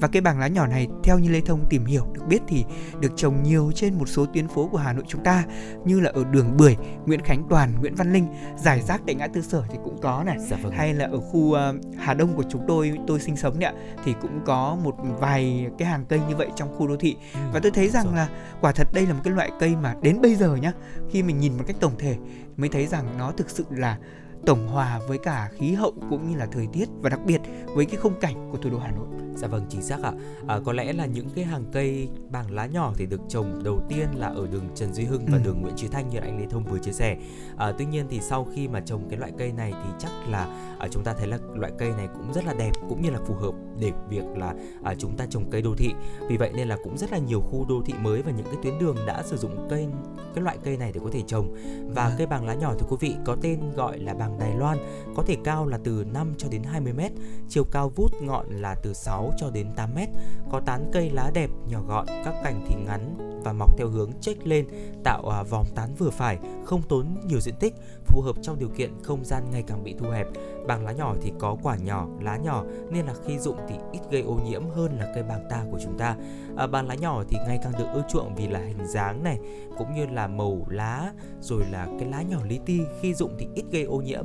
[0.00, 2.64] Và cây bàng lá nhỏ này theo như Lê Thông tìm hiểu được biết thì
[3.00, 5.44] được trồng nhiều trên một số tuyến phố của Hà Nội chúng ta
[5.84, 6.76] như là ở đường Bưởi,
[7.06, 8.26] Nguyễn Khánh Toàn, Nguyễn Văn Linh,
[8.56, 10.72] giải rác tại ngã tư sở thì cũng có này Dạ vâng.
[10.72, 13.94] hay là ở khu ờ, Hà Đông của chúng tôi tôi sinh sống đấy ạ
[14.04, 17.16] thì cũng có một vài cái hàng cây như vậy trong khu đô thị
[17.52, 18.28] và tôi thấy rằng là
[18.60, 20.72] quả thật đây là một cái loại cây mà đến bây giờ nhá
[21.10, 22.16] khi mình nhìn một cách tổng thể
[22.56, 23.98] mới thấy rằng nó thực sự là
[24.46, 27.40] tổng hòa với cả khí hậu cũng như là thời tiết và đặc biệt
[27.74, 29.21] với cái khung cảnh của thủ đô Hà Nội.
[29.36, 30.12] Dạ vâng chính xác ạ.
[30.46, 33.80] À, có lẽ là những cái hàng cây bảng lá nhỏ thì được trồng đầu
[33.88, 35.42] tiên là ở đường Trần Duy Hưng và ừ.
[35.44, 37.16] đường Nguyễn Chí Thanh như anh Lê Thông vừa chia sẻ.
[37.56, 40.46] À, tuy nhiên thì sau khi mà trồng cái loại cây này thì chắc là
[40.78, 43.18] à, chúng ta thấy là loại cây này cũng rất là đẹp cũng như là
[43.26, 45.94] phù hợp để việc là à, chúng ta trồng cây đô thị.
[46.28, 48.56] Vì vậy nên là cũng rất là nhiều khu đô thị mới và những cái
[48.62, 49.86] tuyến đường đã sử dụng cây
[50.34, 51.54] cái loại cây này để có thể trồng.
[51.94, 52.14] Và à.
[52.18, 54.78] cây bàng lá nhỏ thì quý vị có tên gọi là bàng Đài Loan,
[55.16, 57.12] có thể cao là từ 5 cho đến 20 mét,
[57.48, 60.08] chiều cao vút ngọn là từ 6 cho đến 8 mét,
[60.50, 64.10] có tán cây lá đẹp, nhỏ gọn, các cành thì ngắn và mọc theo hướng
[64.20, 64.66] chếch lên,
[65.04, 67.74] tạo à, vòng tán vừa phải, không tốn nhiều diện tích,
[68.12, 70.26] phù hợp trong điều kiện không gian ngày càng bị thu hẹp.
[70.66, 74.00] Bàng lá nhỏ thì có quả nhỏ, lá nhỏ nên là khi dụng thì ít
[74.10, 76.16] gây ô nhiễm hơn là cây bàng ta của chúng ta.
[76.56, 79.38] À, bàng lá nhỏ thì ngày càng được ưa chuộng vì là hình dáng này
[79.78, 83.46] cũng như là màu lá rồi là cái lá nhỏ lý ti khi dụng thì
[83.54, 84.24] ít gây ô nhiễm.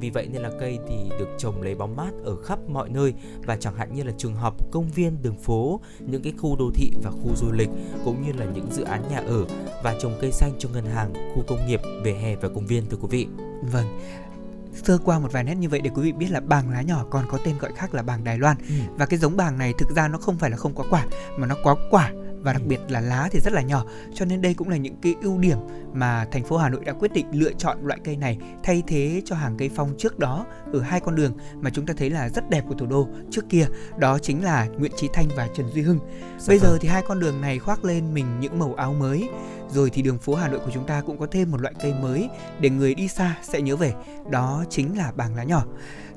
[0.00, 3.14] Vì vậy nên là cây thì được trồng lấy bóng mát ở khắp mọi nơi
[3.46, 6.70] và chẳng hạn như là trường học, công viên, đường phố, những cái khu đô
[6.74, 7.70] thị và khu du lịch
[8.04, 9.44] cũng như là những dự án nhà ở
[9.82, 12.86] và trồng cây xanh cho ngân hàng, khu công nghiệp, về hè và công viên
[12.86, 13.27] thưa quý vị.
[13.72, 13.98] Vâng,
[14.84, 17.04] sơ qua một vài nét như vậy để quý vị biết là bàng lá nhỏ
[17.10, 18.56] còn có tên gọi khác là bàng Đài Loan.
[18.68, 18.74] Ừ.
[18.96, 21.06] và cái giống bàng này thực ra nó không phải là không có quả
[21.38, 24.42] mà nó có quả và đặc biệt là lá thì rất là nhỏ cho nên
[24.42, 25.58] đây cũng là những cái ưu điểm
[25.92, 29.22] mà thành phố Hà Nội đã quyết định lựa chọn loại cây này thay thế
[29.24, 32.28] cho hàng cây phong trước đó ở hai con đường mà chúng ta thấy là
[32.28, 33.66] rất đẹp của thủ đô trước kia
[33.98, 35.98] đó chính là Nguyễn Chí Thanh và Trần Duy Hưng.
[36.38, 36.78] Dạ Bây giờ vâng.
[36.80, 39.28] thì hai con đường này khoác lên mình những màu áo mới
[39.70, 41.94] rồi thì đường phố Hà Nội của chúng ta cũng có thêm một loại cây
[42.02, 42.28] mới
[42.60, 43.92] để người đi xa sẽ nhớ về
[44.30, 45.64] đó chính là bàng lá nhỏ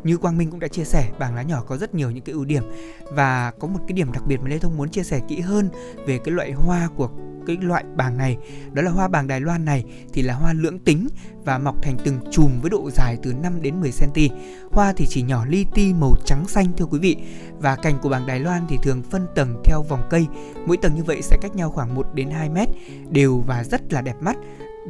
[0.03, 2.33] như Quang Minh cũng đã chia sẻ, bảng lá nhỏ có rất nhiều những cái
[2.33, 2.63] ưu điểm
[3.11, 5.69] và có một cái điểm đặc biệt mà Lê Thông muốn chia sẻ kỹ hơn
[6.05, 7.09] về cái loại hoa của
[7.47, 8.37] cái loại bàng này
[8.73, 11.07] đó là hoa bàng Đài Loan này thì là hoa lưỡng tính
[11.45, 14.35] và mọc thành từng chùm với độ dài từ 5 đến 10 cm.
[14.71, 17.17] Hoa thì chỉ nhỏ li ti màu trắng xanh thưa quý vị.
[17.59, 20.27] Và cành của bàng Đài Loan thì thường phân tầng theo vòng cây.
[20.65, 22.69] Mỗi tầng như vậy sẽ cách nhau khoảng 1 đến 2 mét,
[23.09, 24.37] đều và rất là đẹp mắt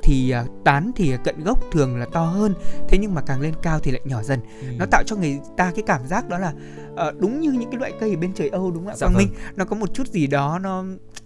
[0.04, 2.54] thì uh, tán thì cận gốc thường là to hơn
[2.88, 4.68] thế nhưng mà càng lên cao thì lại nhỏ dần ừ.
[4.78, 6.54] nó tạo cho người ta cái cảm giác đó là
[6.94, 9.08] uh, đúng như những cái loại cây ở bên trời âu đúng không ạ dạ
[9.08, 9.26] quang vâng.
[9.26, 10.84] minh nó có một chút gì đó nó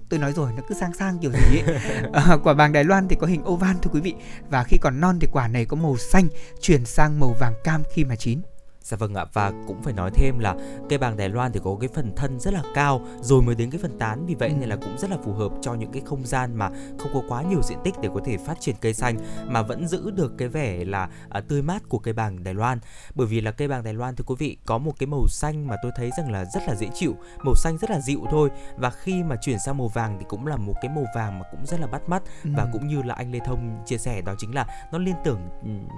[0.09, 1.77] tôi nói rồi nó cứ sang sang kiểu gì ấy
[2.13, 4.13] à, quả bàng đài loan thì có hình oval thưa quý vị
[4.49, 6.27] và khi còn non thì quả này có màu xanh
[6.61, 8.41] chuyển sang màu vàng cam khi mà chín
[8.85, 10.55] Dạ vâng ạ và cũng phải nói thêm là
[10.89, 13.71] cây bàng Đài Loan thì có cái phần thân rất là cao rồi mới đến
[13.71, 14.25] cái phần tán.
[14.25, 16.69] Vì vậy nên là cũng rất là phù hợp cho những cái không gian mà
[16.99, 19.17] không có quá nhiều diện tích để có thể phát triển cây xanh
[19.47, 22.79] mà vẫn giữ được cái vẻ là à, tươi mát của cây bàng Đài Loan.
[23.15, 25.67] Bởi vì là cây bàng Đài Loan thì quý vị có một cái màu xanh
[25.67, 28.49] mà tôi thấy rằng là rất là dễ chịu màu xanh rất là dịu thôi.
[28.77, 31.45] Và khi mà chuyển sang màu vàng thì cũng là một cái màu vàng mà
[31.51, 32.23] cũng rất là bắt mắt.
[32.43, 35.39] Và cũng như là anh Lê Thông chia sẻ đó chính là nó liên tưởng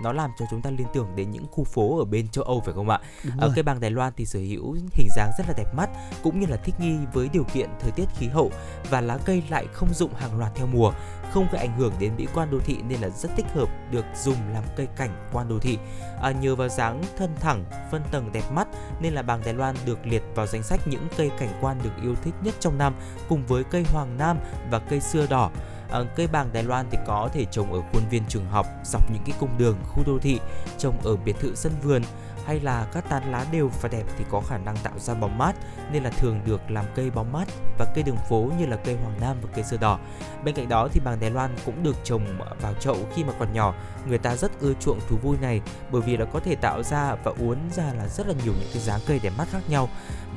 [0.04, 2.62] nó làm cho chúng ta liên tưởng đến những khu phố ở bên châu Âu
[2.66, 3.00] phải không ạ?
[3.38, 5.90] Ở cây bàng Đài Loan thì sở hữu hình dáng rất là đẹp mắt
[6.24, 8.52] cũng như là thích nghi với điều kiện thời tiết khí hậu
[8.90, 10.94] và lá cây lại không dụng hàng loạt theo mùa,
[11.32, 14.06] không gây ảnh hưởng đến mỹ quan đô thị nên là rất thích hợp được
[14.24, 15.78] dùng làm cây cảnh quan đô thị.
[16.22, 18.68] À, nhờ vào dáng thân thẳng, phân tầng đẹp mắt
[19.02, 22.04] nên là bàng Đài Loan được liệt vào danh sách những cây cảnh quan được
[22.04, 22.94] yêu thích nhất trong năm
[23.30, 24.38] cùng với cây hoàng nam
[24.72, 25.52] và cây xưa đỏ.
[25.92, 29.12] À, cây bàng Đài Loan thì có thể trồng ở khuôn viên trường học, dọc
[29.12, 30.40] những cái cung đường, khu đô thị,
[30.78, 32.02] trồng ở biệt thự sân vườn,
[32.48, 35.38] hay là các tán lá đều và đẹp thì có khả năng tạo ra bóng
[35.38, 35.54] mát,
[35.92, 38.96] nên là thường được làm cây bóng mát và cây đường phố như là cây
[39.04, 40.00] hoàng nam và cây sưa đỏ.
[40.44, 43.54] Bên cạnh đó thì bàng Đài Loan cũng được trồng vào chậu khi mà còn
[43.54, 43.74] nhỏ.
[44.08, 47.16] Người ta rất ưa chuộng thú vui này bởi vì là có thể tạo ra
[47.24, 49.90] và uốn ra là rất là nhiều những cái dáng cây đẹp mắt khác nhau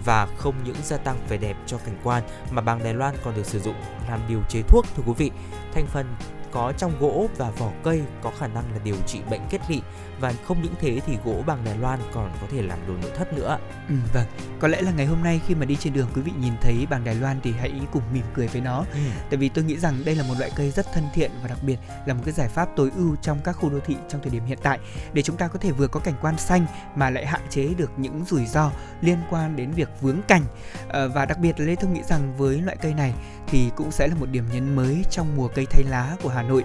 [0.05, 3.35] và không những gia tăng vẻ đẹp cho cảnh quan mà bàng Đài Loan còn
[3.35, 3.75] được sử dụng
[4.09, 5.31] làm điều chế thuốc, thưa quý vị.
[5.75, 6.07] Thành phần
[6.53, 9.81] có trong gỗ và vỏ cây có khả năng là điều trị bệnh kết lị
[10.21, 13.11] và không những thế thì gỗ bằng Đài Loan còn có thể làm đồ nội
[13.17, 13.59] thất nữa.
[13.89, 14.27] Ừ, vâng,
[14.61, 16.87] có lẽ là ngày hôm nay khi mà đi trên đường quý vị nhìn thấy
[16.91, 18.85] bằng Đài Loan thì hãy cùng mỉm cười với nó.
[18.93, 19.01] Ừ.
[19.31, 21.59] Tại vì tôi nghĩ rằng đây là một loại cây rất thân thiện và đặc
[21.63, 21.77] biệt
[22.07, 24.45] là một cái giải pháp tối ưu trong các khu đô thị trong thời điểm
[24.45, 24.79] hiện tại
[25.13, 27.91] để chúng ta có thể vừa có cảnh quan xanh mà lại hạn chế được
[27.97, 28.71] những rủi ro
[29.01, 30.43] liên quan đến việc vướng cảnh.
[30.89, 33.15] À, và đặc biệt là Lê Thông nghĩ rằng với loại cây này
[33.51, 36.43] thì cũng sẽ là một điểm nhấn mới trong mùa cây thay lá của Hà
[36.43, 36.65] Nội.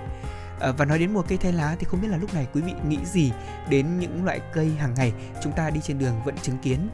[0.60, 2.62] À, và nói đến mùa cây thay lá thì không biết là lúc này quý
[2.62, 3.32] vị nghĩ gì
[3.70, 5.14] đến những loại cây hàng ngày
[5.44, 6.90] chúng ta đi trên đường vẫn chứng kiến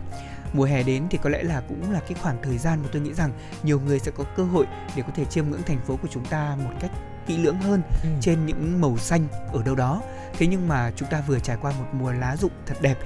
[0.54, 3.02] mùa hè đến thì có lẽ là cũng là cái khoảng thời gian mà tôi
[3.02, 3.32] nghĩ rằng
[3.64, 4.66] nhiều người sẽ có cơ hội
[4.96, 6.92] để có thể chiêm ngưỡng thành phố của chúng ta một cách
[7.28, 8.10] kỹ lưỡng hơn ừ.
[8.22, 10.02] trên những màu xanh ở đâu đó
[10.38, 12.98] thế nhưng mà chúng ta vừa trải qua một mùa lá rụng thật đẹp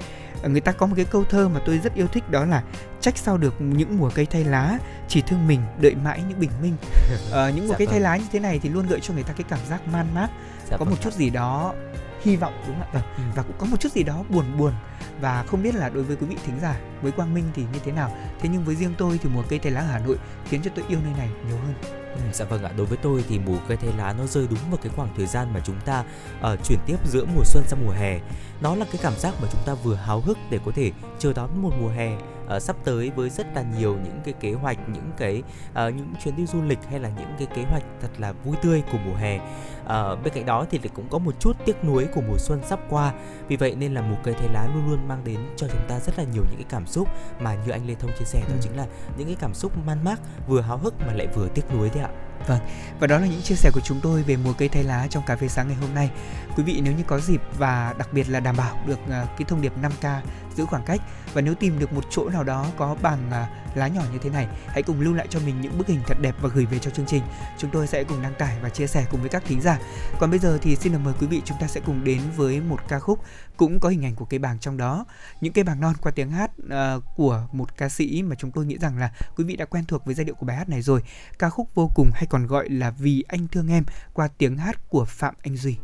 [0.43, 2.63] người ta có một cái câu thơ mà tôi rất yêu thích đó là
[3.01, 4.77] trách sao được những mùa cây thay lá
[5.07, 6.75] chỉ thương mình đợi mãi những bình minh
[7.33, 7.93] à, những mùa dạ cây vâng.
[7.93, 10.07] thay lá như thế này thì luôn gợi cho người ta cái cảm giác man
[10.13, 10.27] mát
[10.69, 10.89] dạ có vâng.
[10.89, 11.73] một chút gì đó
[12.21, 13.23] hy vọng đúng không ạ vâng ừ.
[13.35, 14.73] và cũng có một chút gì đó buồn buồn
[15.21, 17.79] và không biết là đối với quý vị thính giả với quang minh thì như
[17.85, 18.11] thế nào
[18.41, 20.17] thế nhưng với riêng tôi thì mùa cây thay lá hà nội
[20.49, 21.73] khiến cho tôi yêu nơi này nhiều hơn
[22.15, 24.59] Ừ, dạ vâng ạ, đối với tôi thì mùa cây thay lá nó rơi đúng
[24.69, 26.03] vào cái khoảng thời gian mà chúng ta
[26.39, 28.19] uh, chuyển tiếp giữa mùa xuân sang mùa hè.
[28.61, 31.33] Nó là cái cảm giác mà chúng ta vừa háo hức để có thể chờ
[31.33, 32.17] đón một mùa hè
[32.55, 36.13] uh, sắp tới với rất là nhiều những cái kế hoạch, những cái uh, những
[36.23, 38.97] chuyến đi du lịch hay là những cái kế hoạch thật là vui tươi của
[39.05, 39.35] mùa hè.
[39.83, 42.79] Uh, bên cạnh đó thì cũng có một chút tiếc nuối của mùa xuân sắp
[42.89, 43.13] qua.
[43.47, 45.99] Vì vậy nên là mùa cây thay lá luôn luôn mang đến cho chúng ta
[45.99, 47.07] rất là nhiều những cái cảm xúc
[47.39, 48.59] mà như anh Lê Thông chia sẻ đó ừ.
[48.61, 48.85] chính là
[49.17, 52.03] những cái cảm xúc man mác, vừa háo hức mà lại vừa tiếc nuối đấy
[52.03, 52.09] ạ.
[52.47, 52.59] Vâng,
[52.99, 55.23] và đó là những chia sẻ của chúng tôi về mùa cây thay lá trong
[55.25, 56.09] cà phê sáng ngày hôm nay.
[56.55, 59.45] Quý vị nếu như có dịp và đặc biệt là đảm bảo được à, cái
[59.47, 60.21] thông điệp 5K
[60.55, 61.01] giữ khoảng cách
[61.33, 64.29] và nếu tìm được một chỗ nào đó có bằng à, lá nhỏ như thế
[64.29, 66.79] này, hãy cùng lưu lại cho mình những bức hình thật đẹp và gửi về
[66.79, 67.23] cho chương trình.
[67.57, 69.79] Chúng tôi sẽ cùng đăng tải và chia sẻ cùng với các thính giả.
[70.19, 72.61] Còn bây giờ thì xin được mời quý vị chúng ta sẽ cùng đến với
[72.61, 73.19] một ca khúc
[73.57, 75.05] cũng có hình ảnh của cây bàng trong đó.
[75.41, 78.65] Những cây bàng non qua tiếng hát uh, của một ca sĩ mà chúng tôi
[78.65, 80.81] nghĩ rằng là quý vị đã quen thuộc với giai điệu của bài hát này
[80.81, 81.01] rồi.
[81.39, 83.83] Ca khúc vô cùng hay còn gọi là Vì anh thương em
[84.13, 85.77] qua tiếng hát của Phạm Anh Duy.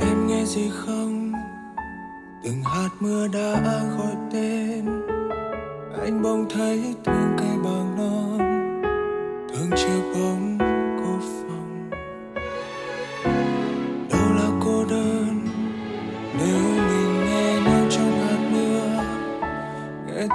[0.00, 1.32] Em nghe gì không?
[2.44, 4.84] Từng hạt mưa đã gọi tên
[6.02, 8.38] Anh bỗng thấy thương cây bằng non
[9.52, 10.63] Thương chiều bóng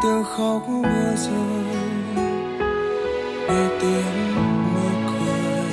[0.02, 1.64] tiếng khóc mưa rơi,
[3.48, 4.34] nghe tiếng
[4.74, 5.72] mưa cười.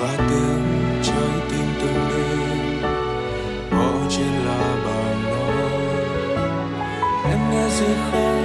[0.00, 0.64] Và tiếng
[1.02, 2.82] trái tim từng đêm
[3.70, 5.78] bỏ trên là bàn nói.
[7.24, 8.37] Em nghe gì không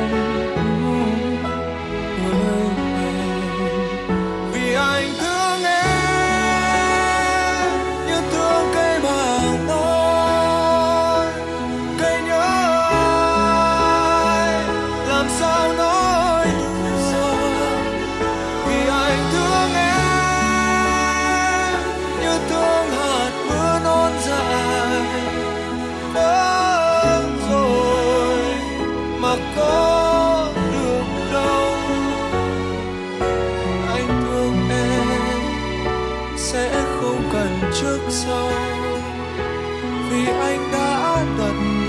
[37.81, 38.49] trước sau
[40.09, 41.82] vì anh đã đặt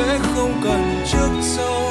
[0.00, 1.89] sẽ không cần trước sau.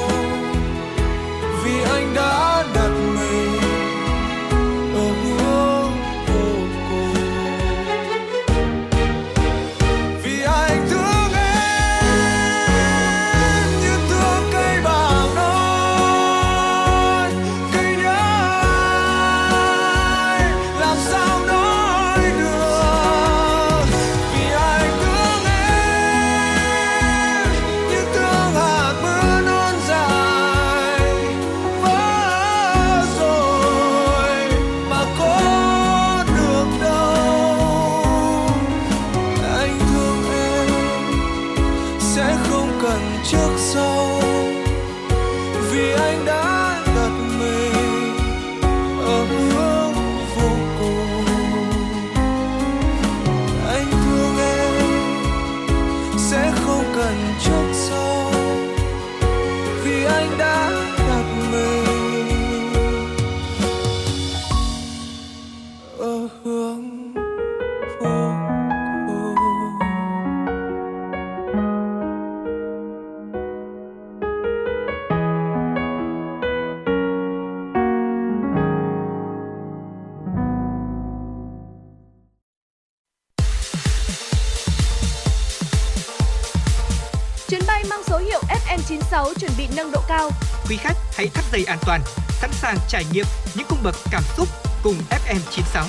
[91.90, 93.26] Toàn, sẵn sàng trải nghiệm
[93.56, 94.48] những cung bậc cảm xúc
[94.84, 95.86] cùng FM96.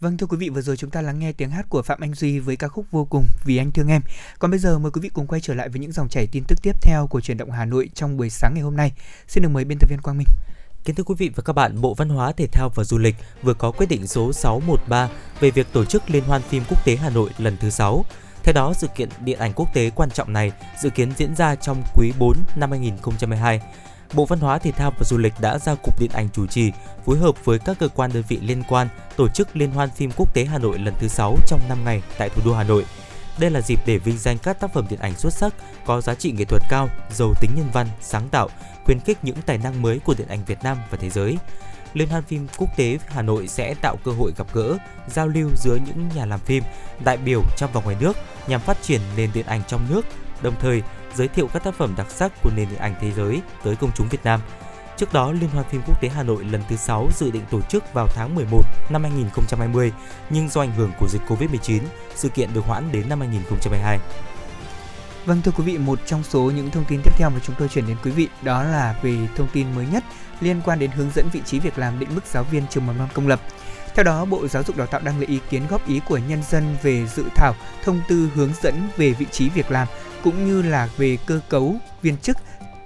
[0.00, 2.14] Vâng thưa quý vị, vừa rồi chúng ta lắng nghe tiếng hát của Phạm Anh
[2.14, 4.02] Duy với ca khúc Vô cùng vì anh thương em.
[4.38, 6.42] Còn bây giờ mời quý vị cùng quay trở lại với những dòng chảy tin
[6.48, 8.92] tức tiếp theo của truyền động Hà Nội trong buổi sáng ngày hôm nay.
[9.28, 10.28] Xin được mời biên tập viên Quang Minh.
[10.84, 13.14] Kính thưa quý vị và các bạn, Bộ Văn hóa, Thể thao và Du lịch
[13.42, 15.08] vừa có quyết định số 613
[15.40, 18.04] về việc tổ chức Liên hoan phim quốc tế Hà Nội lần thứ 6.
[18.42, 21.54] Theo đó, sự kiện điện ảnh quốc tế quan trọng này dự kiến diễn ra
[21.54, 23.60] trong quý 4 năm 2022.
[24.14, 26.72] Bộ Văn hóa, Thể thao và Du lịch đã giao Cục Điện ảnh chủ trì,
[27.06, 30.10] phối hợp với các cơ quan đơn vị liên quan tổ chức Liên hoan phim
[30.16, 32.84] quốc tế Hà Nội lần thứ 6 trong 5 ngày tại thủ đô Hà Nội.
[33.38, 35.54] Đây là dịp để vinh danh các tác phẩm điện ảnh xuất sắc,
[35.86, 38.48] có giá trị nghệ thuật cao, giàu tính nhân văn, sáng tạo,
[38.84, 41.38] khuyến khích những tài năng mới của điện ảnh Việt Nam và thế giới.
[41.94, 44.76] Liên hoan phim quốc tế Hà Nội sẽ tạo cơ hội gặp gỡ,
[45.06, 46.62] giao lưu giữa những nhà làm phim,
[47.04, 48.16] đại biểu trong và ngoài nước
[48.46, 50.06] nhằm phát triển nền điện ảnh trong nước,
[50.42, 50.82] đồng thời
[51.14, 53.90] giới thiệu các tác phẩm đặc sắc của nền điện ảnh thế giới tới công
[53.94, 54.40] chúng Việt Nam.
[54.96, 57.60] Trước đó, Liên hoan phim quốc tế Hà Nội lần thứ 6 dự định tổ
[57.60, 59.92] chức vào tháng 11 năm 2020,
[60.30, 61.80] nhưng do ảnh hưởng của dịch Covid-19,
[62.14, 63.98] sự kiện được hoãn đến năm 2022.
[65.26, 67.68] Vâng thưa quý vị, một trong số những thông tin tiếp theo mà chúng tôi
[67.68, 70.04] chuyển đến quý vị đó là về thông tin mới nhất
[70.42, 72.98] liên quan đến hướng dẫn vị trí việc làm định mức giáo viên trường mầm
[72.98, 73.40] non công lập.
[73.94, 76.42] Theo đó, Bộ Giáo dục Đào tạo đang lấy ý kiến góp ý của nhân
[76.50, 79.88] dân về dự thảo thông tư hướng dẫn về vị trí việc làm
[80.24, 82.36] cũng như là về cơ cấu viên chức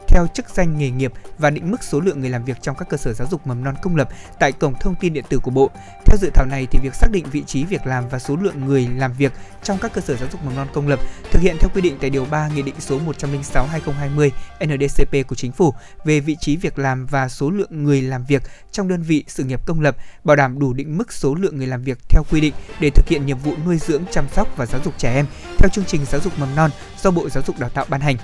[0.09, 2.89] theo chức danh nghề nghiệp và định mức số lượng người làm việc trong các
[2.89, 5.51] cơ sở giáo dục mầm non công lập tại cổng thông tin điện tử của
[5.51, 5.71] Bộ.
[6.07, 8.67] Theo dự thảo này thì việc xác định vị trí việc làm và số lượng
[8.67, 9.33] người làm việc
[9.63, 11.01] trong các cơ sở giáo dục mầm non công lập
[11.31, 14.31] thực hiện theo quy định tại điều 3 Nghị định số 106/2020
[14.65, 18.43] NDCP của Chính phủ về vị trí việc làm và số lượng người làm việc
[18.73, 21.67] trong đơn vị sự nghiệp công lập, bảo đảm đủ định mức số lượng người
[21.67, 24.67] làm việc theo quy định để thực hiện nhiệm vụ nuôi dưỡng, chăm sóc và
[24.67, 25.27] giáo dục trẻ em
[25.59, 26.71] theo chương trình giáo dục mầm non
[27.03, 28.17] do Bộ Giáo dục Đào tạo ban hành.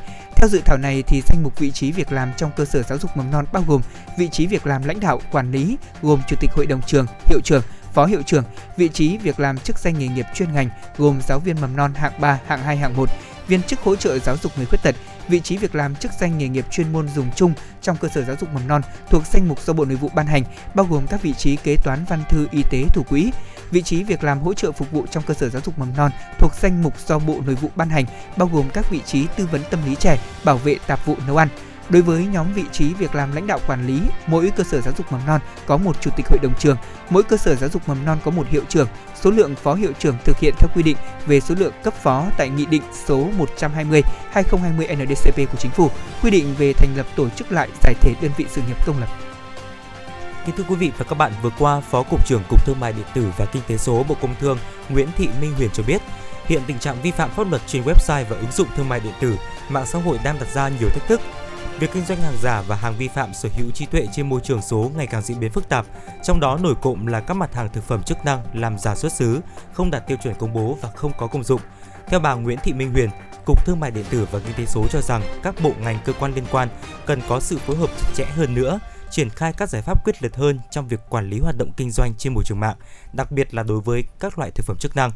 [0.43, 2.99] Theo dự thảo này thì danh mục vị trí việc làm trong cơ sở giáo
[2.99, 3.80] dục mầm non bao gồm
[4.18, 7.40] vị trí việc làm lãnh đạo, quản lý gồm chủ tịch hội đồng trường, hiệu
[7.45, 7.62] trưởng,
[7.93, 8.45] phó hiệu trưởng,
[8.76, 10.68] vị trí việc làm chức danh nghề nghiệp chuyên ngành
[10.99, 13.09] gồm giáo viên mầm non hạng 3, hạng 2, hạng 1,
[13.47, 14.95] viên chức hỗ trợ giáo dục người khuyết tật,
[15.33, 17.53] vị trí việc làm chức danh nghề nghiệp chuyên môn dùng chung
[17.83, 20.26] trong cơ sở giáo dục mầm non thuộc danh mục do Bộ Nội vụ ban
[20.26, 20.43] hành,
[20.74, 23.33] bao gồm các vị trí kế toán văn thư y tế thủ quỹ,
[23.70, 26.11] vị trí việc làm hỗ trợ phục vụ trong cơ sở giáo dục mầm non
[26.39, 28.05] thuộc danh mục do Bộ Nội vụ ban hành,
[28.37, 31.37] bao gồm các vị trí tư vấn tâm lý trẻ, bảo vệ tạp vụ nấu
[31.37, 31.49] ăn.
[31.89, 34.95] Đối với nhóm vị trí việc làm lãnh đạo quản lý, mỗi cơ sở giáo
[34.99, 36.76] dục mầm non có một chủ tịch hội đồng trường,
[37.11, 38.89] mỗi cơ sở giáo dục mầm non có một hiệu trưởng,
[39.25, 40.97] số lượng phó hiệu trưởng thực hiện theo quy định
[41.27, 45.91] về số lượng cấp phó tại Nghị định số 120 2020 NDCP của Chính phủ,
[46.23, 49.01] quy định về thành lập tổ chức lại giải thể đơn vị sự nghiệp công
[49.01, 49.09] lập.
[50.47, 52.93] Kính thưa quý vị và các bạn, vừa qua, Phó Cục trưởng Cục Thương mại
[52.93, 54.59] điện tử và Kinh tế số Bộ Công Thương
[54.89, 56.03] Nguyễn Thị Minh Huyền cho biết,
[56.47, 59.12] hiện tình trạng vi phạm pháp luật trên website và ứng dụng thương mại điện
[59.20, 59.37] tử,
[59.68, 61.20] mạng xã hội đang đặt ra nhiều thách thức.
[61.79, 64.41] Việc kinh doanh hàng giả và hàng vi phạm sở hữu trí tuệ trên môi
[64.45, 65.87] trường số ngày càng diễn biến phức tạp,
[66.23, 69.12] trong đó nổi cộm là các mặt hàng thực phẩm chức năng làm giả xuất
[69.12, 69.41] xứ,
[69.73, 71.61] không đạt tiêu chuẩn công bố và không có công dụng.
[72.07, 73.11] Theo bà Nguyễn Thị Minh Huyền,
[73.47, 76.12] Cục Thương mại điện tử và Kinh tế số cho rằng các bộ ngành cơ
[76.12, 76.68] quan liên quan
[77.07, 80.23] cần có sự phối hợp chặt chẽ hơn nữa triển khai các giải pháp quyết
[80.23, 82.77] liệt hơn trong việc quản lý hoạt động kinh doanh trên môi trường mạng,
[83.12, 85.11] đặc biệt là đối với các loại thực phẩm chức năng.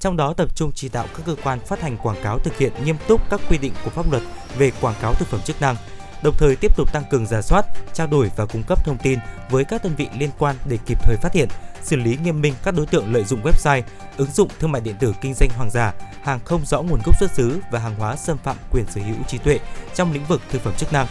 [0.00, 2.72] Trong đó tập trung chỉ đạo các cơ quan phát hành quảng cáo thực hiện
[2.84, 4.22] nghiêm túc các quy định của pháp luật
[4.56, 5.76] về quảng cáo thực phẩm chức năng,
[6.22, 9.18] đồng thời tiếp tục tăng cường giả soát, trao đổi và cung cấp thông tin
[9.50, 11.48] với các đơn vị liên quan để kịp thời phát hiện,
[11.82, 13.82] xử lý nghiêm minh các đối tượng lợi dụng website,
[14.16, 17.18] ứng dụng thương mại điện tử kinh doanh hoàng giả, hàng không rõ nguồn gốc
[17.20, 19.58] xuất xứ và hàng hóa xâm phạm quyền sở hữu trí tuệ
[19.94, 21.06] trong lĩnh vực thực phẩm chức năng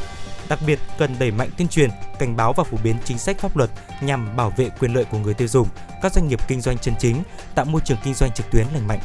[0.50, 1.90] Đặc biệt cần đẩy mạnh tuyên truyền,
[2.20, 3.70] cảnh báo và phổ biến chính sách pháp luật
[4.02, 5.68] nhằm bảo vệ quyền lợi của người tiêu dùng,
[6.02, 7.24] các doanh nghiệp kinh doanh chân chính,
[7.56, 9.00] tạo môi trường kinh doanh trực tuyến lành mạnh.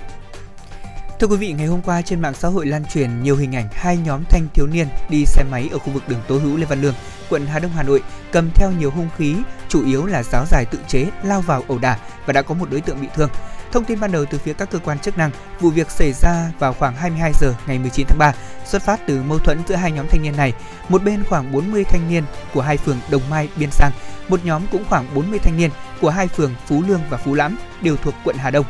[1.23, 3.69] Thưa quý vị, ngày hôm qua trên mạng xã hội lan truyền nhiều hình ảnh
[3.73, 6.65] hai nhóm thanh thiếu niên đi xe máy ở khu vực đường Tố Hữu Lê
[6.65, 6.95] Văn Lương,
[7.31, 8.03] quận Hà Đông Hà Nội,
[8.33, 9.37] cầm theo nhiều hung khí,
[9.69, 12.71] chủ yếu là giáo dài tự chế lao vào ẩu đả và đã có một
[12.71, 13.31] đối tượng bị thương.
[13.73, 16.53] Thông tin ban đầu từ phía các cơ quan chức năng, vụ việc xảy ra
[16.59, 19.93] vào khoảng 22 giờ ngày 19 tháng 3, xuất phát từ mâu thuẫn giữa hai
[19.93, 20.53] nhóm thanh niên này.
[20.89, 23.93] Một bên khoảng 40 thanh niên của hai phường Đồng Mai, Biên Sang,
[24.29, 25.71] một nhóm cũng khoảng 40 thanh niên
[26.01, 28.67] của hai phường Phú Lương và Phú Lãm đều thuộc quận Hà Đông.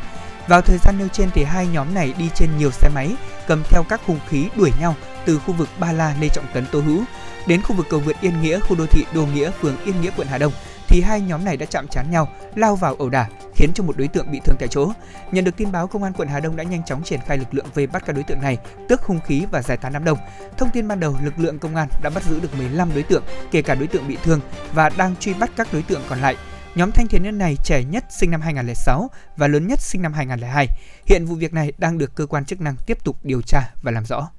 [0.47, 3.15] Vào thời gian nêu trên thì hai nhóm này đi trên nhiều xe máy,
[3.47, 6.65] cầm theo các hung khí đuổi nhau từ khu vực Ba La Lê Trọng Tấn
[6.71, 7.03] Tô Hữu
[7.47, 10.11] đến khu vực cầu vượt Yên Nghĩa, khu đô thị Đô Nghĩa, phường Yên Nghĩa,
[10.17, 10.53] quận Hà Đông
[10.87, 13.97] thì hai nhóm này đã chạm trán nhau, lao vào ẩu đả, khiến cho một
[13.97, 14.91] đối tượng bị thương tại chỗ.
[15.31, 17.53] Nhận được tin báo, công an quận Hà Đông đã nhanh chóng triển khai lực
[17.53, 18.57] lượng về bắt các đối tượng này,
[18.89, 20.17] tước hung khí và giải tán đám đông.
[20.57, 23.23] Thông tin ban đầu, lực lượng công an đã bắt giữ được 15 đối tượng,
[23.51, 24.39] kể cả đối tượng bị thương
[24.73, 26.35] và đang truy bắt các đối tượng còn lại.
[26.75, 30.13] Nhóm thanh thiếu niên này trẻ nhất sinh năm 2006 và lớn nhất sinh năm
[30.13, 30.67] 2002.
[31.05, 33.91] Hiện vụ việc này đang được cơ quan chức năng tiếp tục điều tra và
[33.91, 34.29] làm rõ.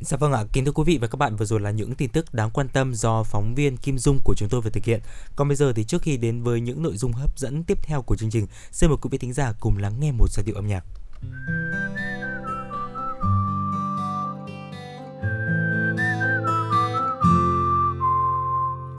[0.00, 2.10] Dạ vâng ạ, kính thưa quý vị và các bạn, vừa rồi là những tin
[2.10, 5.00] tức đáng quan tâm do phóng viên Kim Dung của chúng tôi vừa thực hiện.
[5.36, 8.02] Còn bây giờ thì trước khi đến với những nội dung hấp dẫn tiếp theo
[8.02, 10.54] của chương trình, xin mời quý vị thính giả cùng lắng nghe một giai điệu
[10.54, 10.84] âm nhạc.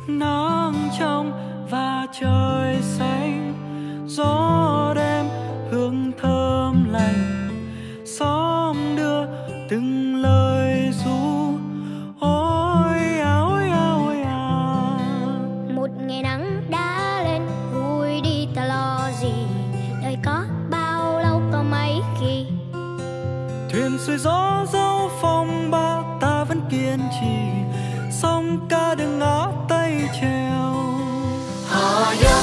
[0.08, 3.54] nắng trong và trời xanh
[4.08, 5.26] gió đêm
[5.72, 7.50] hương thơm lành.
[8.06, 9.26] Xóm đưa
[9.70, 11.58] từng lời ru
[12.20, 14.70] ôi ôi ôi à
[15.76, 17.42] một ngày nắng đã lên
[17.74, 19.34] vui đi ta lo gì?
[20.02, 22.46] Đời có bao lâu có mấy khi?
[23.70, 27.36] Thuyền xuôi gió dấu phong ba ta vẫn kiên trì.
[28.12, 30.53] Sông ca đừng ngã tay treo
[31.94, 32.43] Maya.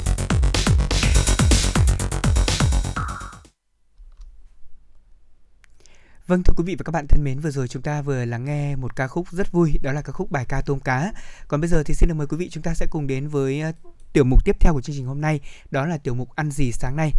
[6.31, 8.45] Vâng thưa quý vị và các bạn thân mến, vừa rồi chúng ta vừa lắng
[8.45, 11.13] nghe một ca khúc rất vui, đó là ca khúc bài ca tôm cá.
[11.47, 13.61] Còn bây giờ thì xin được mời quý vị chúng ta sẽ cùng đến với
[13.61, 13.71] ờ,
[14.13, 15.39] tiểu mục tiếp theo của chương trình hôm nay,
[15.71, 17.11] đó là tiểu mục ăn gì sáng nay.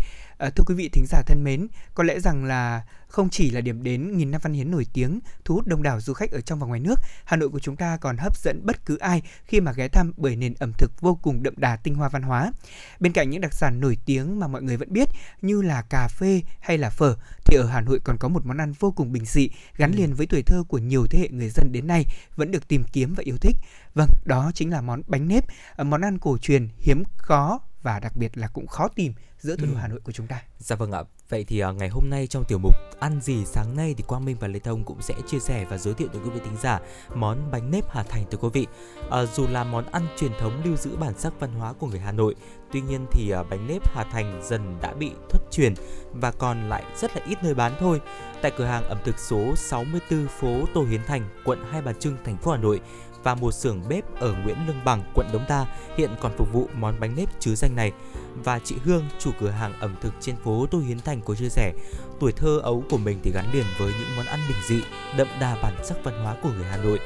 [0.43, 3.61] À, thưa quý vị thính giả thân mến, có lẽ rằng là không chỉ là
[3.61, 6.41] điểm đến nghìn năm văn hiến nổi tiếng, thu hút đông đảo du khách ở
[6.41, 9.23] trong và ngoài nước, Hà Nội của chúng ta còn hấp dẫn bất cứ ai
[9.45, 12.23] khi mà ghé thăm bởi nền ẩm thực vô cùng đậm đà tinh hoa văn
[12.23, 12.53] hóa.
[13.01, 15.09] Bên cạnh những đặc sản nổi tiếng mà mọi người vẫn biết
[15.43, 18.61] như là cà phê hay là phở, thì ở Hà Nội còn có một món
[18.61, 21.49] ăn vô cùng bình dị gắn liền với tuổi thơ của nhiều thế hệ người
[21.49, 23.57] dân đến nay vẫn được tìm kiếm và yêu thích.
[23.95, 25.45] Vâng, đó chính là món bánh nếp,
[25.77, 29.57] ờ, món ăn cổ truyền hiếm có và đặc biệt là cũng khó tìm giữa
[29.57, 29.79] thủ đô Ừ.
[29.79, 30.43] Hà Nội của chúng ta.
[30.59, 31.03] Dạ vâng ạ.
[31.29, 34.25] Vậy thì à, ngày hôm nay trong tiểu mục ăn gì sáng nay thì Quang
[34.25, 36.57] Minh và Lê Thông cũng sẽ chia sẻ và giới thiệu tới quý vị thính
[36.63, 36.81] giả
[37.15, 38.67] món bánh nếp Hà Thành thưa quý vị.
[39.11, 42.01] À, dù là món ăn truyền thống lưu giữ bản sắc văn hóa của người
[42.01, 42.35] Hà Nội,
[42.73, 45.75] tuy nhiên thì à, bánh nếp Hà Thành dần đã bị thất truyền
[46.13, 48.01] và còn lại rất là ít nơi bán thôi.
[48.43, 52.17] Tại cửa hàng ẩm thực số 64 phố Tô Hiến Thành, quận Hai Bà Trưng,
[52.25, 52.81] thành phố Hà Nội
[53.23, 55.67] và một xưởng bếp ở Nguyễn Lương Bằng, quận Đống Đa
[55.97, 57.93] hiện còn phục vụ món bánh nếp chứ danh này.
[58.35, 61.49] Và chị Hương, chủ cửa hàng ẩm thực trên phố Tô Hiến Thành có chia
[61.49, 61.73] sẻ,
[62.21, 64.83] tuổi thơ ấu của mình thì gắn liền với những món ăn bình dị,
[65.17, 67.01] đậm đà bản sắc văn hóa của người Hà Nội.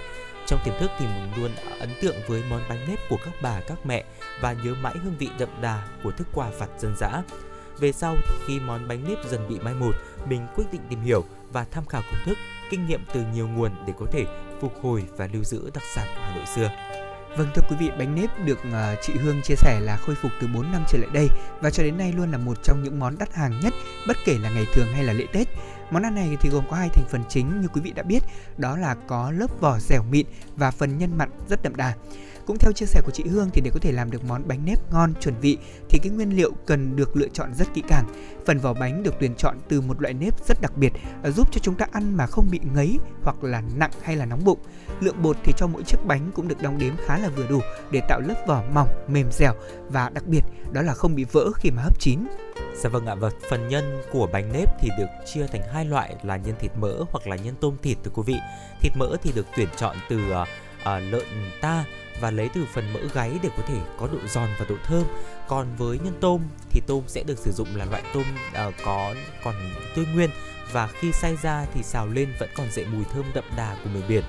[0.47, 1.51] Trong tiềm thức thì mình luôn
[1.81, 4.05] ấn tượng với món bánh nếp của các bà, các mẹ
[4.41, 7.23] và nhớ mãi hương vị đậm đà của thức quà vặt dân dã.
[7.79, 9.95] Về sau thì khi món bánh nếp dần bị mai một,
[10.29, 12.39] mình quyết định tìm hiểu và tham khảo công thức,
[12.71, 14.25] kinh nghiệm từ nhiều nguồn để có thể
[14.61, 16.71] phục hồi và lưu giữ đặc sản của Hà Nội xưa.
[17.37, 20.33] Vâng thưa quý vị, bánh nếp được uh, chị Hương chia sẻ là khôi phục
[20.41, 21.29] từ 4 năm trở lại đây
[21.61, 23.73] và cho đến nay luôn là một trong những món đắt hàng nhất
[24.09, 25.49] bất kể là ngày thường hay là lễ Tết.
[25.91, 28.23] Món ăn này thì gồm có hai thành phần chính như quý vị đã biết,
[28.57, 30.27] đó là có lớp vỏ dẻo mịn
[30.57, 31.95] và phần nhân mặn rất đậm đà.
[32.47, 34.65] Cũng theo chia sẻ của chị Hương thì để có thể làm được món bánh
[34.65, 38.07] nếp ngon chuẩn vị thì cái nguyên liệu cần được lựa chọn rất kỹ càng.
[38.47, 40.93] Phần vỏ bánh được tuyển chọn từ một loại nếp rất đặc biệt
[41.23, 44.27] ờ, giúp cho chúng ta ăn mà không bị ngấy hoặc là nặng hay là
[44.27, 44.59] nóng bụng.
[45.01, 47.61] Lượng bột thì cho mỗi chiếc bánh cũng được đong đếm khá là vừa đủ
[47.91, 49.53] để tạo lớp vỏ mỏng, mềm dẻo
[49.89, 50.43] và đặc biệt
[50.73, 52.21] đó là không bị vỡ khi mà hấp chín.
[52.83, 56.17] Dạ vâng ạ, và phần nhân của bánh nếp thì được chia thành hai loại
[56.23, 58.39] là nhân thịt mỡ hoặc là nhân tôm thịt thưa quý vị.
[58.81, 60.49] Thịt mỡ thì được tuyển chọn từ uh,
[60.81, 61.27] uh, lợn
[61.61, 61.85] ta
[62.21, 65.05] và lấy từ phần mỡ gáy để có thể có độ giòn và độ thơm.
[65.49, 68.25] Còn với nhân tôm thì tôm sẽ được sử dụng là loại tôm
[68.69, 69.15] uh, có
[69.45, 69.55] còn
[69.97, 70.31] tươi nguyên
[70.73, 73.91] và khi xay ra thì xào lên vẫn còn dậy mùi thơm đậm đà của
[73.91, 74.25] miền biển.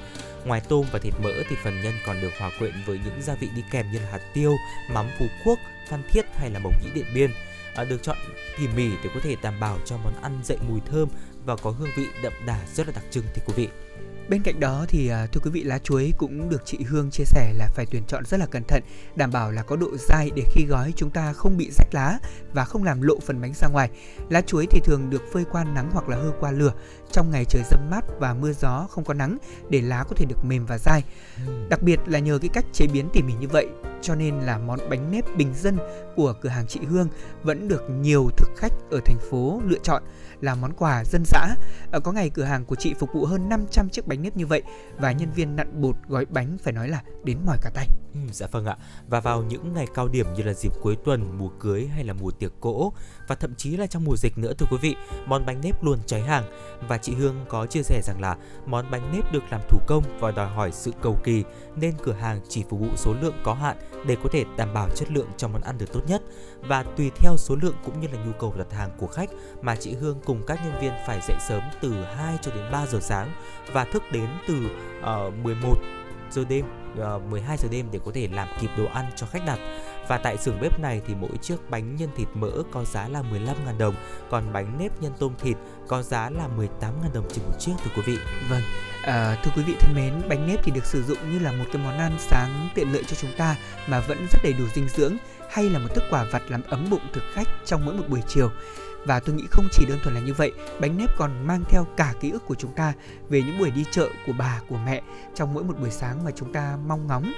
[0.45, 3.35] Ngoài tôm và thịt mỡ thì phần nhân còn được hòa quyện với những gia
[3.35, 4.55] vị đi kèm như là hạt tiêu,
[4.91, 5.59] mắm Phú Quốc,
[5.89, 7.31] Phan Thiết hay là mộc nhĩ Điện Biên.
[7.75, 8.17] À, được chọn
[8.57, 11.09] tỉ mỉ để có thể đảm bảo cho món ăn dậy mùi thơm
[11.45, 13.86] và có hương vị đậm đà rất là đặc trưng thì quý vị.
[14.29, 17.23] Bên cạnh đó thì à, thưa quý vị lá chuối cũng được chị Hương chia
[17.25, 18.83] sẻ là phải tuyển chọn rất là cẩn thận,
[19.15, 22.19] đảm bảo là có độ dai để khi gói chúng ta không bị rách lá
[22.53, 23.89] và không làm lộ phần bánh ra ngoài.
[24.29, 26.73] Lá chuối thì thường được phơi qua nắng hoặc là hơ qua lửa
[27.11, 29.37] trong ngày trời dâm mát và mưa gió không có nắng
[29.69, 31.03] để lá có thể được mềm và dai.
[31.69, 33.67] Đặc biệt là nhờ cái cách chế biến tỉ mỉ như vậy
[34.01, 35.77] cho nên là món bánh nếp bình dân
[36.15, 37.07] của cửa hàng chị Hương
[37.43, 40.03] vẫn được nhiều thực khách ở thành phố lựa chọn
[40.41, 41.55] là món quà dân dã.
[41.91, 44.47] À, có ngày cửa hàng của chị phục vụ hơn 500 chiếc bánh nếp như
[44.47, 44.61] vậy
[44.97, 47.87] và nhân viên nặn bột gói bánh phải nói là đến mỏi cả tay.
[48.13, 48.77] Ừ, dạ vâng ạ.
[49.07, 52.13] Và vào những ngày cao điểm như là dịp cuối tuần, mùa cưới hay là
[52.13, 52.93] mùa tiệc cỗ
[53.27, 54.95] và thậm chí là trong mùa dịch nữa thưa quý vị,
[55.25, 56.43] món bánh nếp luôn cháy hàng
[56.87, 60.03] và chị Hương có chia sẻ rằng là món bánh nếp được làm thủ công
[60.19, 61.43] và đòi hỏi sự cầu kỳ
[61.75, 64.89] nên cửa hàng chỉ phục vụ số lượng có hạn để có thể đảm bảo
[64.95, 66.21] chất lượng cho món ăn được tốt nhất
[66.61, 69.29] và tùy theo số lượng cũng như là nhu cầu đặt hàng của khách
[69.61, 72.85] mà chị Hương cùng các nhân viên phải dậy sớm từ 2 cho đến 3
[72.87, 73.31] giờ sáng
[73.73, 74.55] và thức đến từ
[75.01, 75.75] ờ, uh, 11
[76.31, 76.65] giờ đêm
[76.97, 79.59] ờ, uh, 12 giờ đêm để có thể làm kịp đồ ăn cho khách đặt.
[80.07, 83.21] Và tại xưởng bếp này thì mỗi chiếc bánh nhân thịt mỡ có giá là
[83.21, 83.95] 15.000 đồng,
[84.29, 85.57] còn bánh nếp nhân tôm thịt
[85.87, 88.17] có giá là 18.000 đồng trên một chiếc thưa quý vị.
[88.49, 88.61] Vâng,
[89.03, 91.65] à, thưa quý vị thân mến, bánh nếp thì được sử dụng như là một
[91.73, 93.55] cái món ăn sáng tiện lợi cho chúng ta
[93.87, 95.17] mà vẫn rất đầy đủ dinh dưỡng
[95.49, 98.21] hay là một thức quà vặt làm ấm bụng thực khách trong mỗi một buổi
[98.27, 98.51] chiều.
[99.07, 100.51] Và tôi nghĩ không chỉ đơn thuần là như vậy,
[100.81, 102.93] bánh nếp còn mang theo cả ký ức của chúng ta
[103.29, 105.01] về những buổi đi chợ của bà, của mẹ
[105.35, 107.33] trong mỗi một buổi sáng mà chúng ta mong ngóng.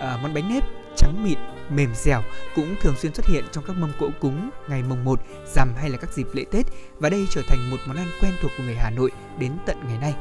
[0.00, 0.62] À, món bánh nếp
[0.96, 1.38] trắng mịn,
[1.70, 2.22] mềm dẻo
[2.54, 5.20] cũng thường xuyên xuất hiện trong các mâm cỗ cúng ngày mồng 1,
[5.54, 6.66] rằm hay là các dịp lễ Tết
[6.98, 9.76] và đây trở thành một món ăn quen thuộc của người Hà Nội đến tận
[9.88, 10.14] ngày nay.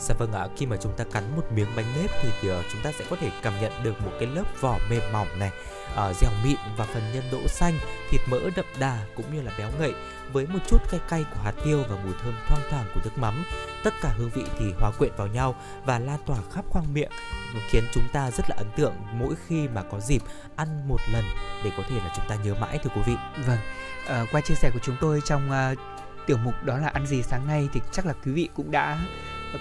[0.00, 2.64] Dạ vâng ạ, khi mà chúng ta cắn một miếng bánh nếp thì, thì uh,
[2.72, 5.50] chúng ta sẽ có thể cảm nhận được một cái lớp vỏ mềm mỏng này,
[5.92, 7.78] uh, dẻo mịn và phần nhân đỗ xanh,
[8.10, 9.94] thịt mỡ đậm đà cũng như là béo ngậy
[10.32, 13.10] với một chút cay cay của hạt tiêu và mùi thơm thoang thoảng của nước
[13.16, 13.44] mắm.
[13.84, 17.10] Tất cả hương vị thì hòa quyện vào nhau và lan tỏa khắp khoang miệng
[17.70, 20.22] khiến chúng ta rất là ấn tượng mỗi khi mà có dịp
[20.56, 21.24] ăn một lần
[21.64, 23.16] để có thể là chúng ta nhớ mãi thưa quý vị.
[23.46, 23.58] Vâng,
[24.08, 25.78] à, qua chia sẻ của chúng tôi trong uh,
[26.26, 28.98] tiểu mục đó là ăn gì sáng nay thì chắc là quý vị cũng đã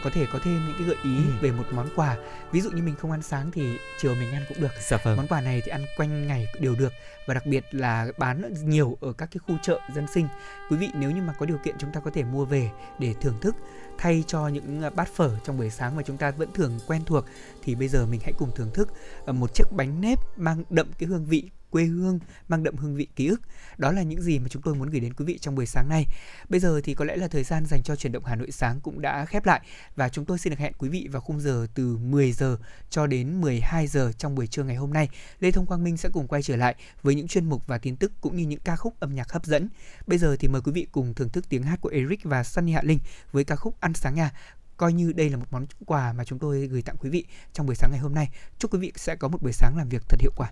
[0.03, 1.31] có thể có thêm những cái gợi ý ừ.
[1.41, 2.17] về một món quà
[2.51, 5.17] ví dụ như mình không ăn sáng thì chiều mình ăn cũng được dạ vâng.
[5.17, 6.93] món quà này thì ăn quanh ngày đều được
[7.25, 10.27] và đặc biệt là bán nhiều ở các cái khu chợ dân sinh
[10.69, 12.69] quý vị nếu như mà có điều kiện chúng ta có thể mua về
[12.99, 13.55] để thưởng thức
[13.97, 17.01] thay cho những à, bát phở trong buổi sáng mà chúng ta vẫn thường quen
[17.05, 17.25] thuộc
[17.63, 18.89] thì bây giờ mình hãy cùng thưởng thức
[19.25, 22.95] à, một chiếc bánh nếp mang đậm cái hương vị quê hương, mang đậm hương
[22.95, 23.41] vị ký ức.
[23.77, 25.89] Đó là những gì mà chúng tôi muốn gửi đến quý vị trong buổi sáng
[25.89, 26.05] nay.
[26.49, 28.79] Bây giờ thì có lẽ là thời gian dành cho chuyển động Hà Nội sáng
[28.81, 29.61] cũng đã khép lại
[29.95, 32.57] và chúng tôi xin được hẹn quý vị vào khung giờ từ 10 giờ
[32.89, 35.09] cho đến 12 giờ trong buổi trưa ngày hôm nay.
[35.39, 37.95] Lê Thông Quang Minh sẽ cùng quay trở lại với những chuyên mục và tin
[37.95, 39.69] tức cũng như những ca khúc âm nhạc hấp dẫn.
[40.07, 42.71] Bây giờ thì mời quý vị cùng thưởng thức tiếng hát của Eric và Sunny
[42.71, 42.99] Hạ Linh
[43.31, 44.31] với ca khúc Ăn sáng nhà
[44.77, 47.65] coi như đây là một món quà mà chúng tôi gửi tặng quý vị trong
[47.65, 48.29] buổi sáng ngày hôm nay.
[48.59, 50.51] Chúc quý vị sẽ có một buổi sáng làm việc thật hiệu quả.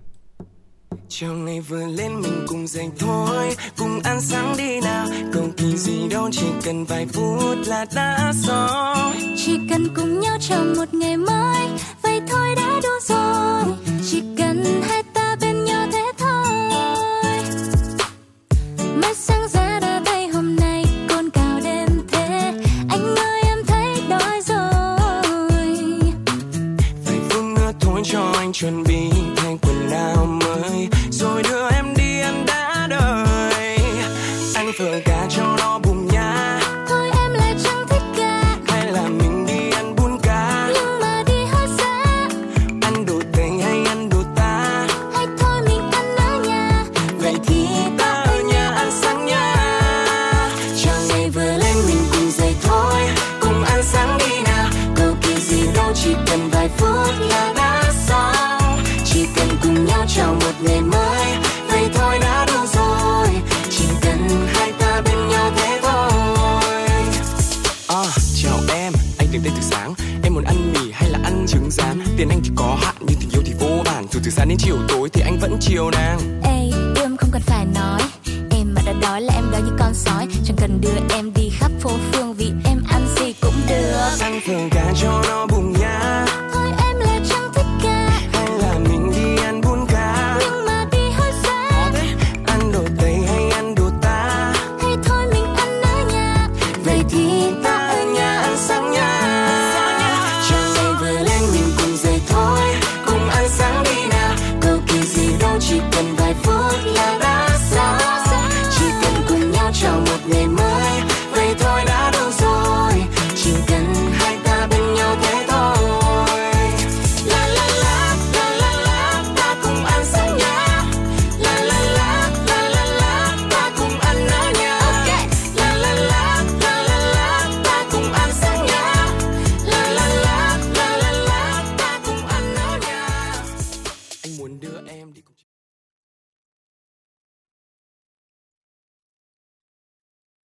[1.09, 5.07] Chiều ngày vừa lên mình cùng dậy thôi, Cùng ăn sáng đi nào.
[5.33, 10.37] Cầu kỳ gì đâu, chỉ cần vài phút là đã xong Chỉ cần cùng nhau
[10.41, 11.67] chào một ngày mới,
[12.01, 13.75] Vậy thôi đã đủ rồi.
[14.11, 15.02] Chỉ cần hai
[27.93, 30.87] phút thôi cho anh chuẩn bị thay quần áo mới.
[31.11, 33.77] Rồi đưa em đi ăn đã đời
[34.55, 35.79] Anh vừa gà cho nó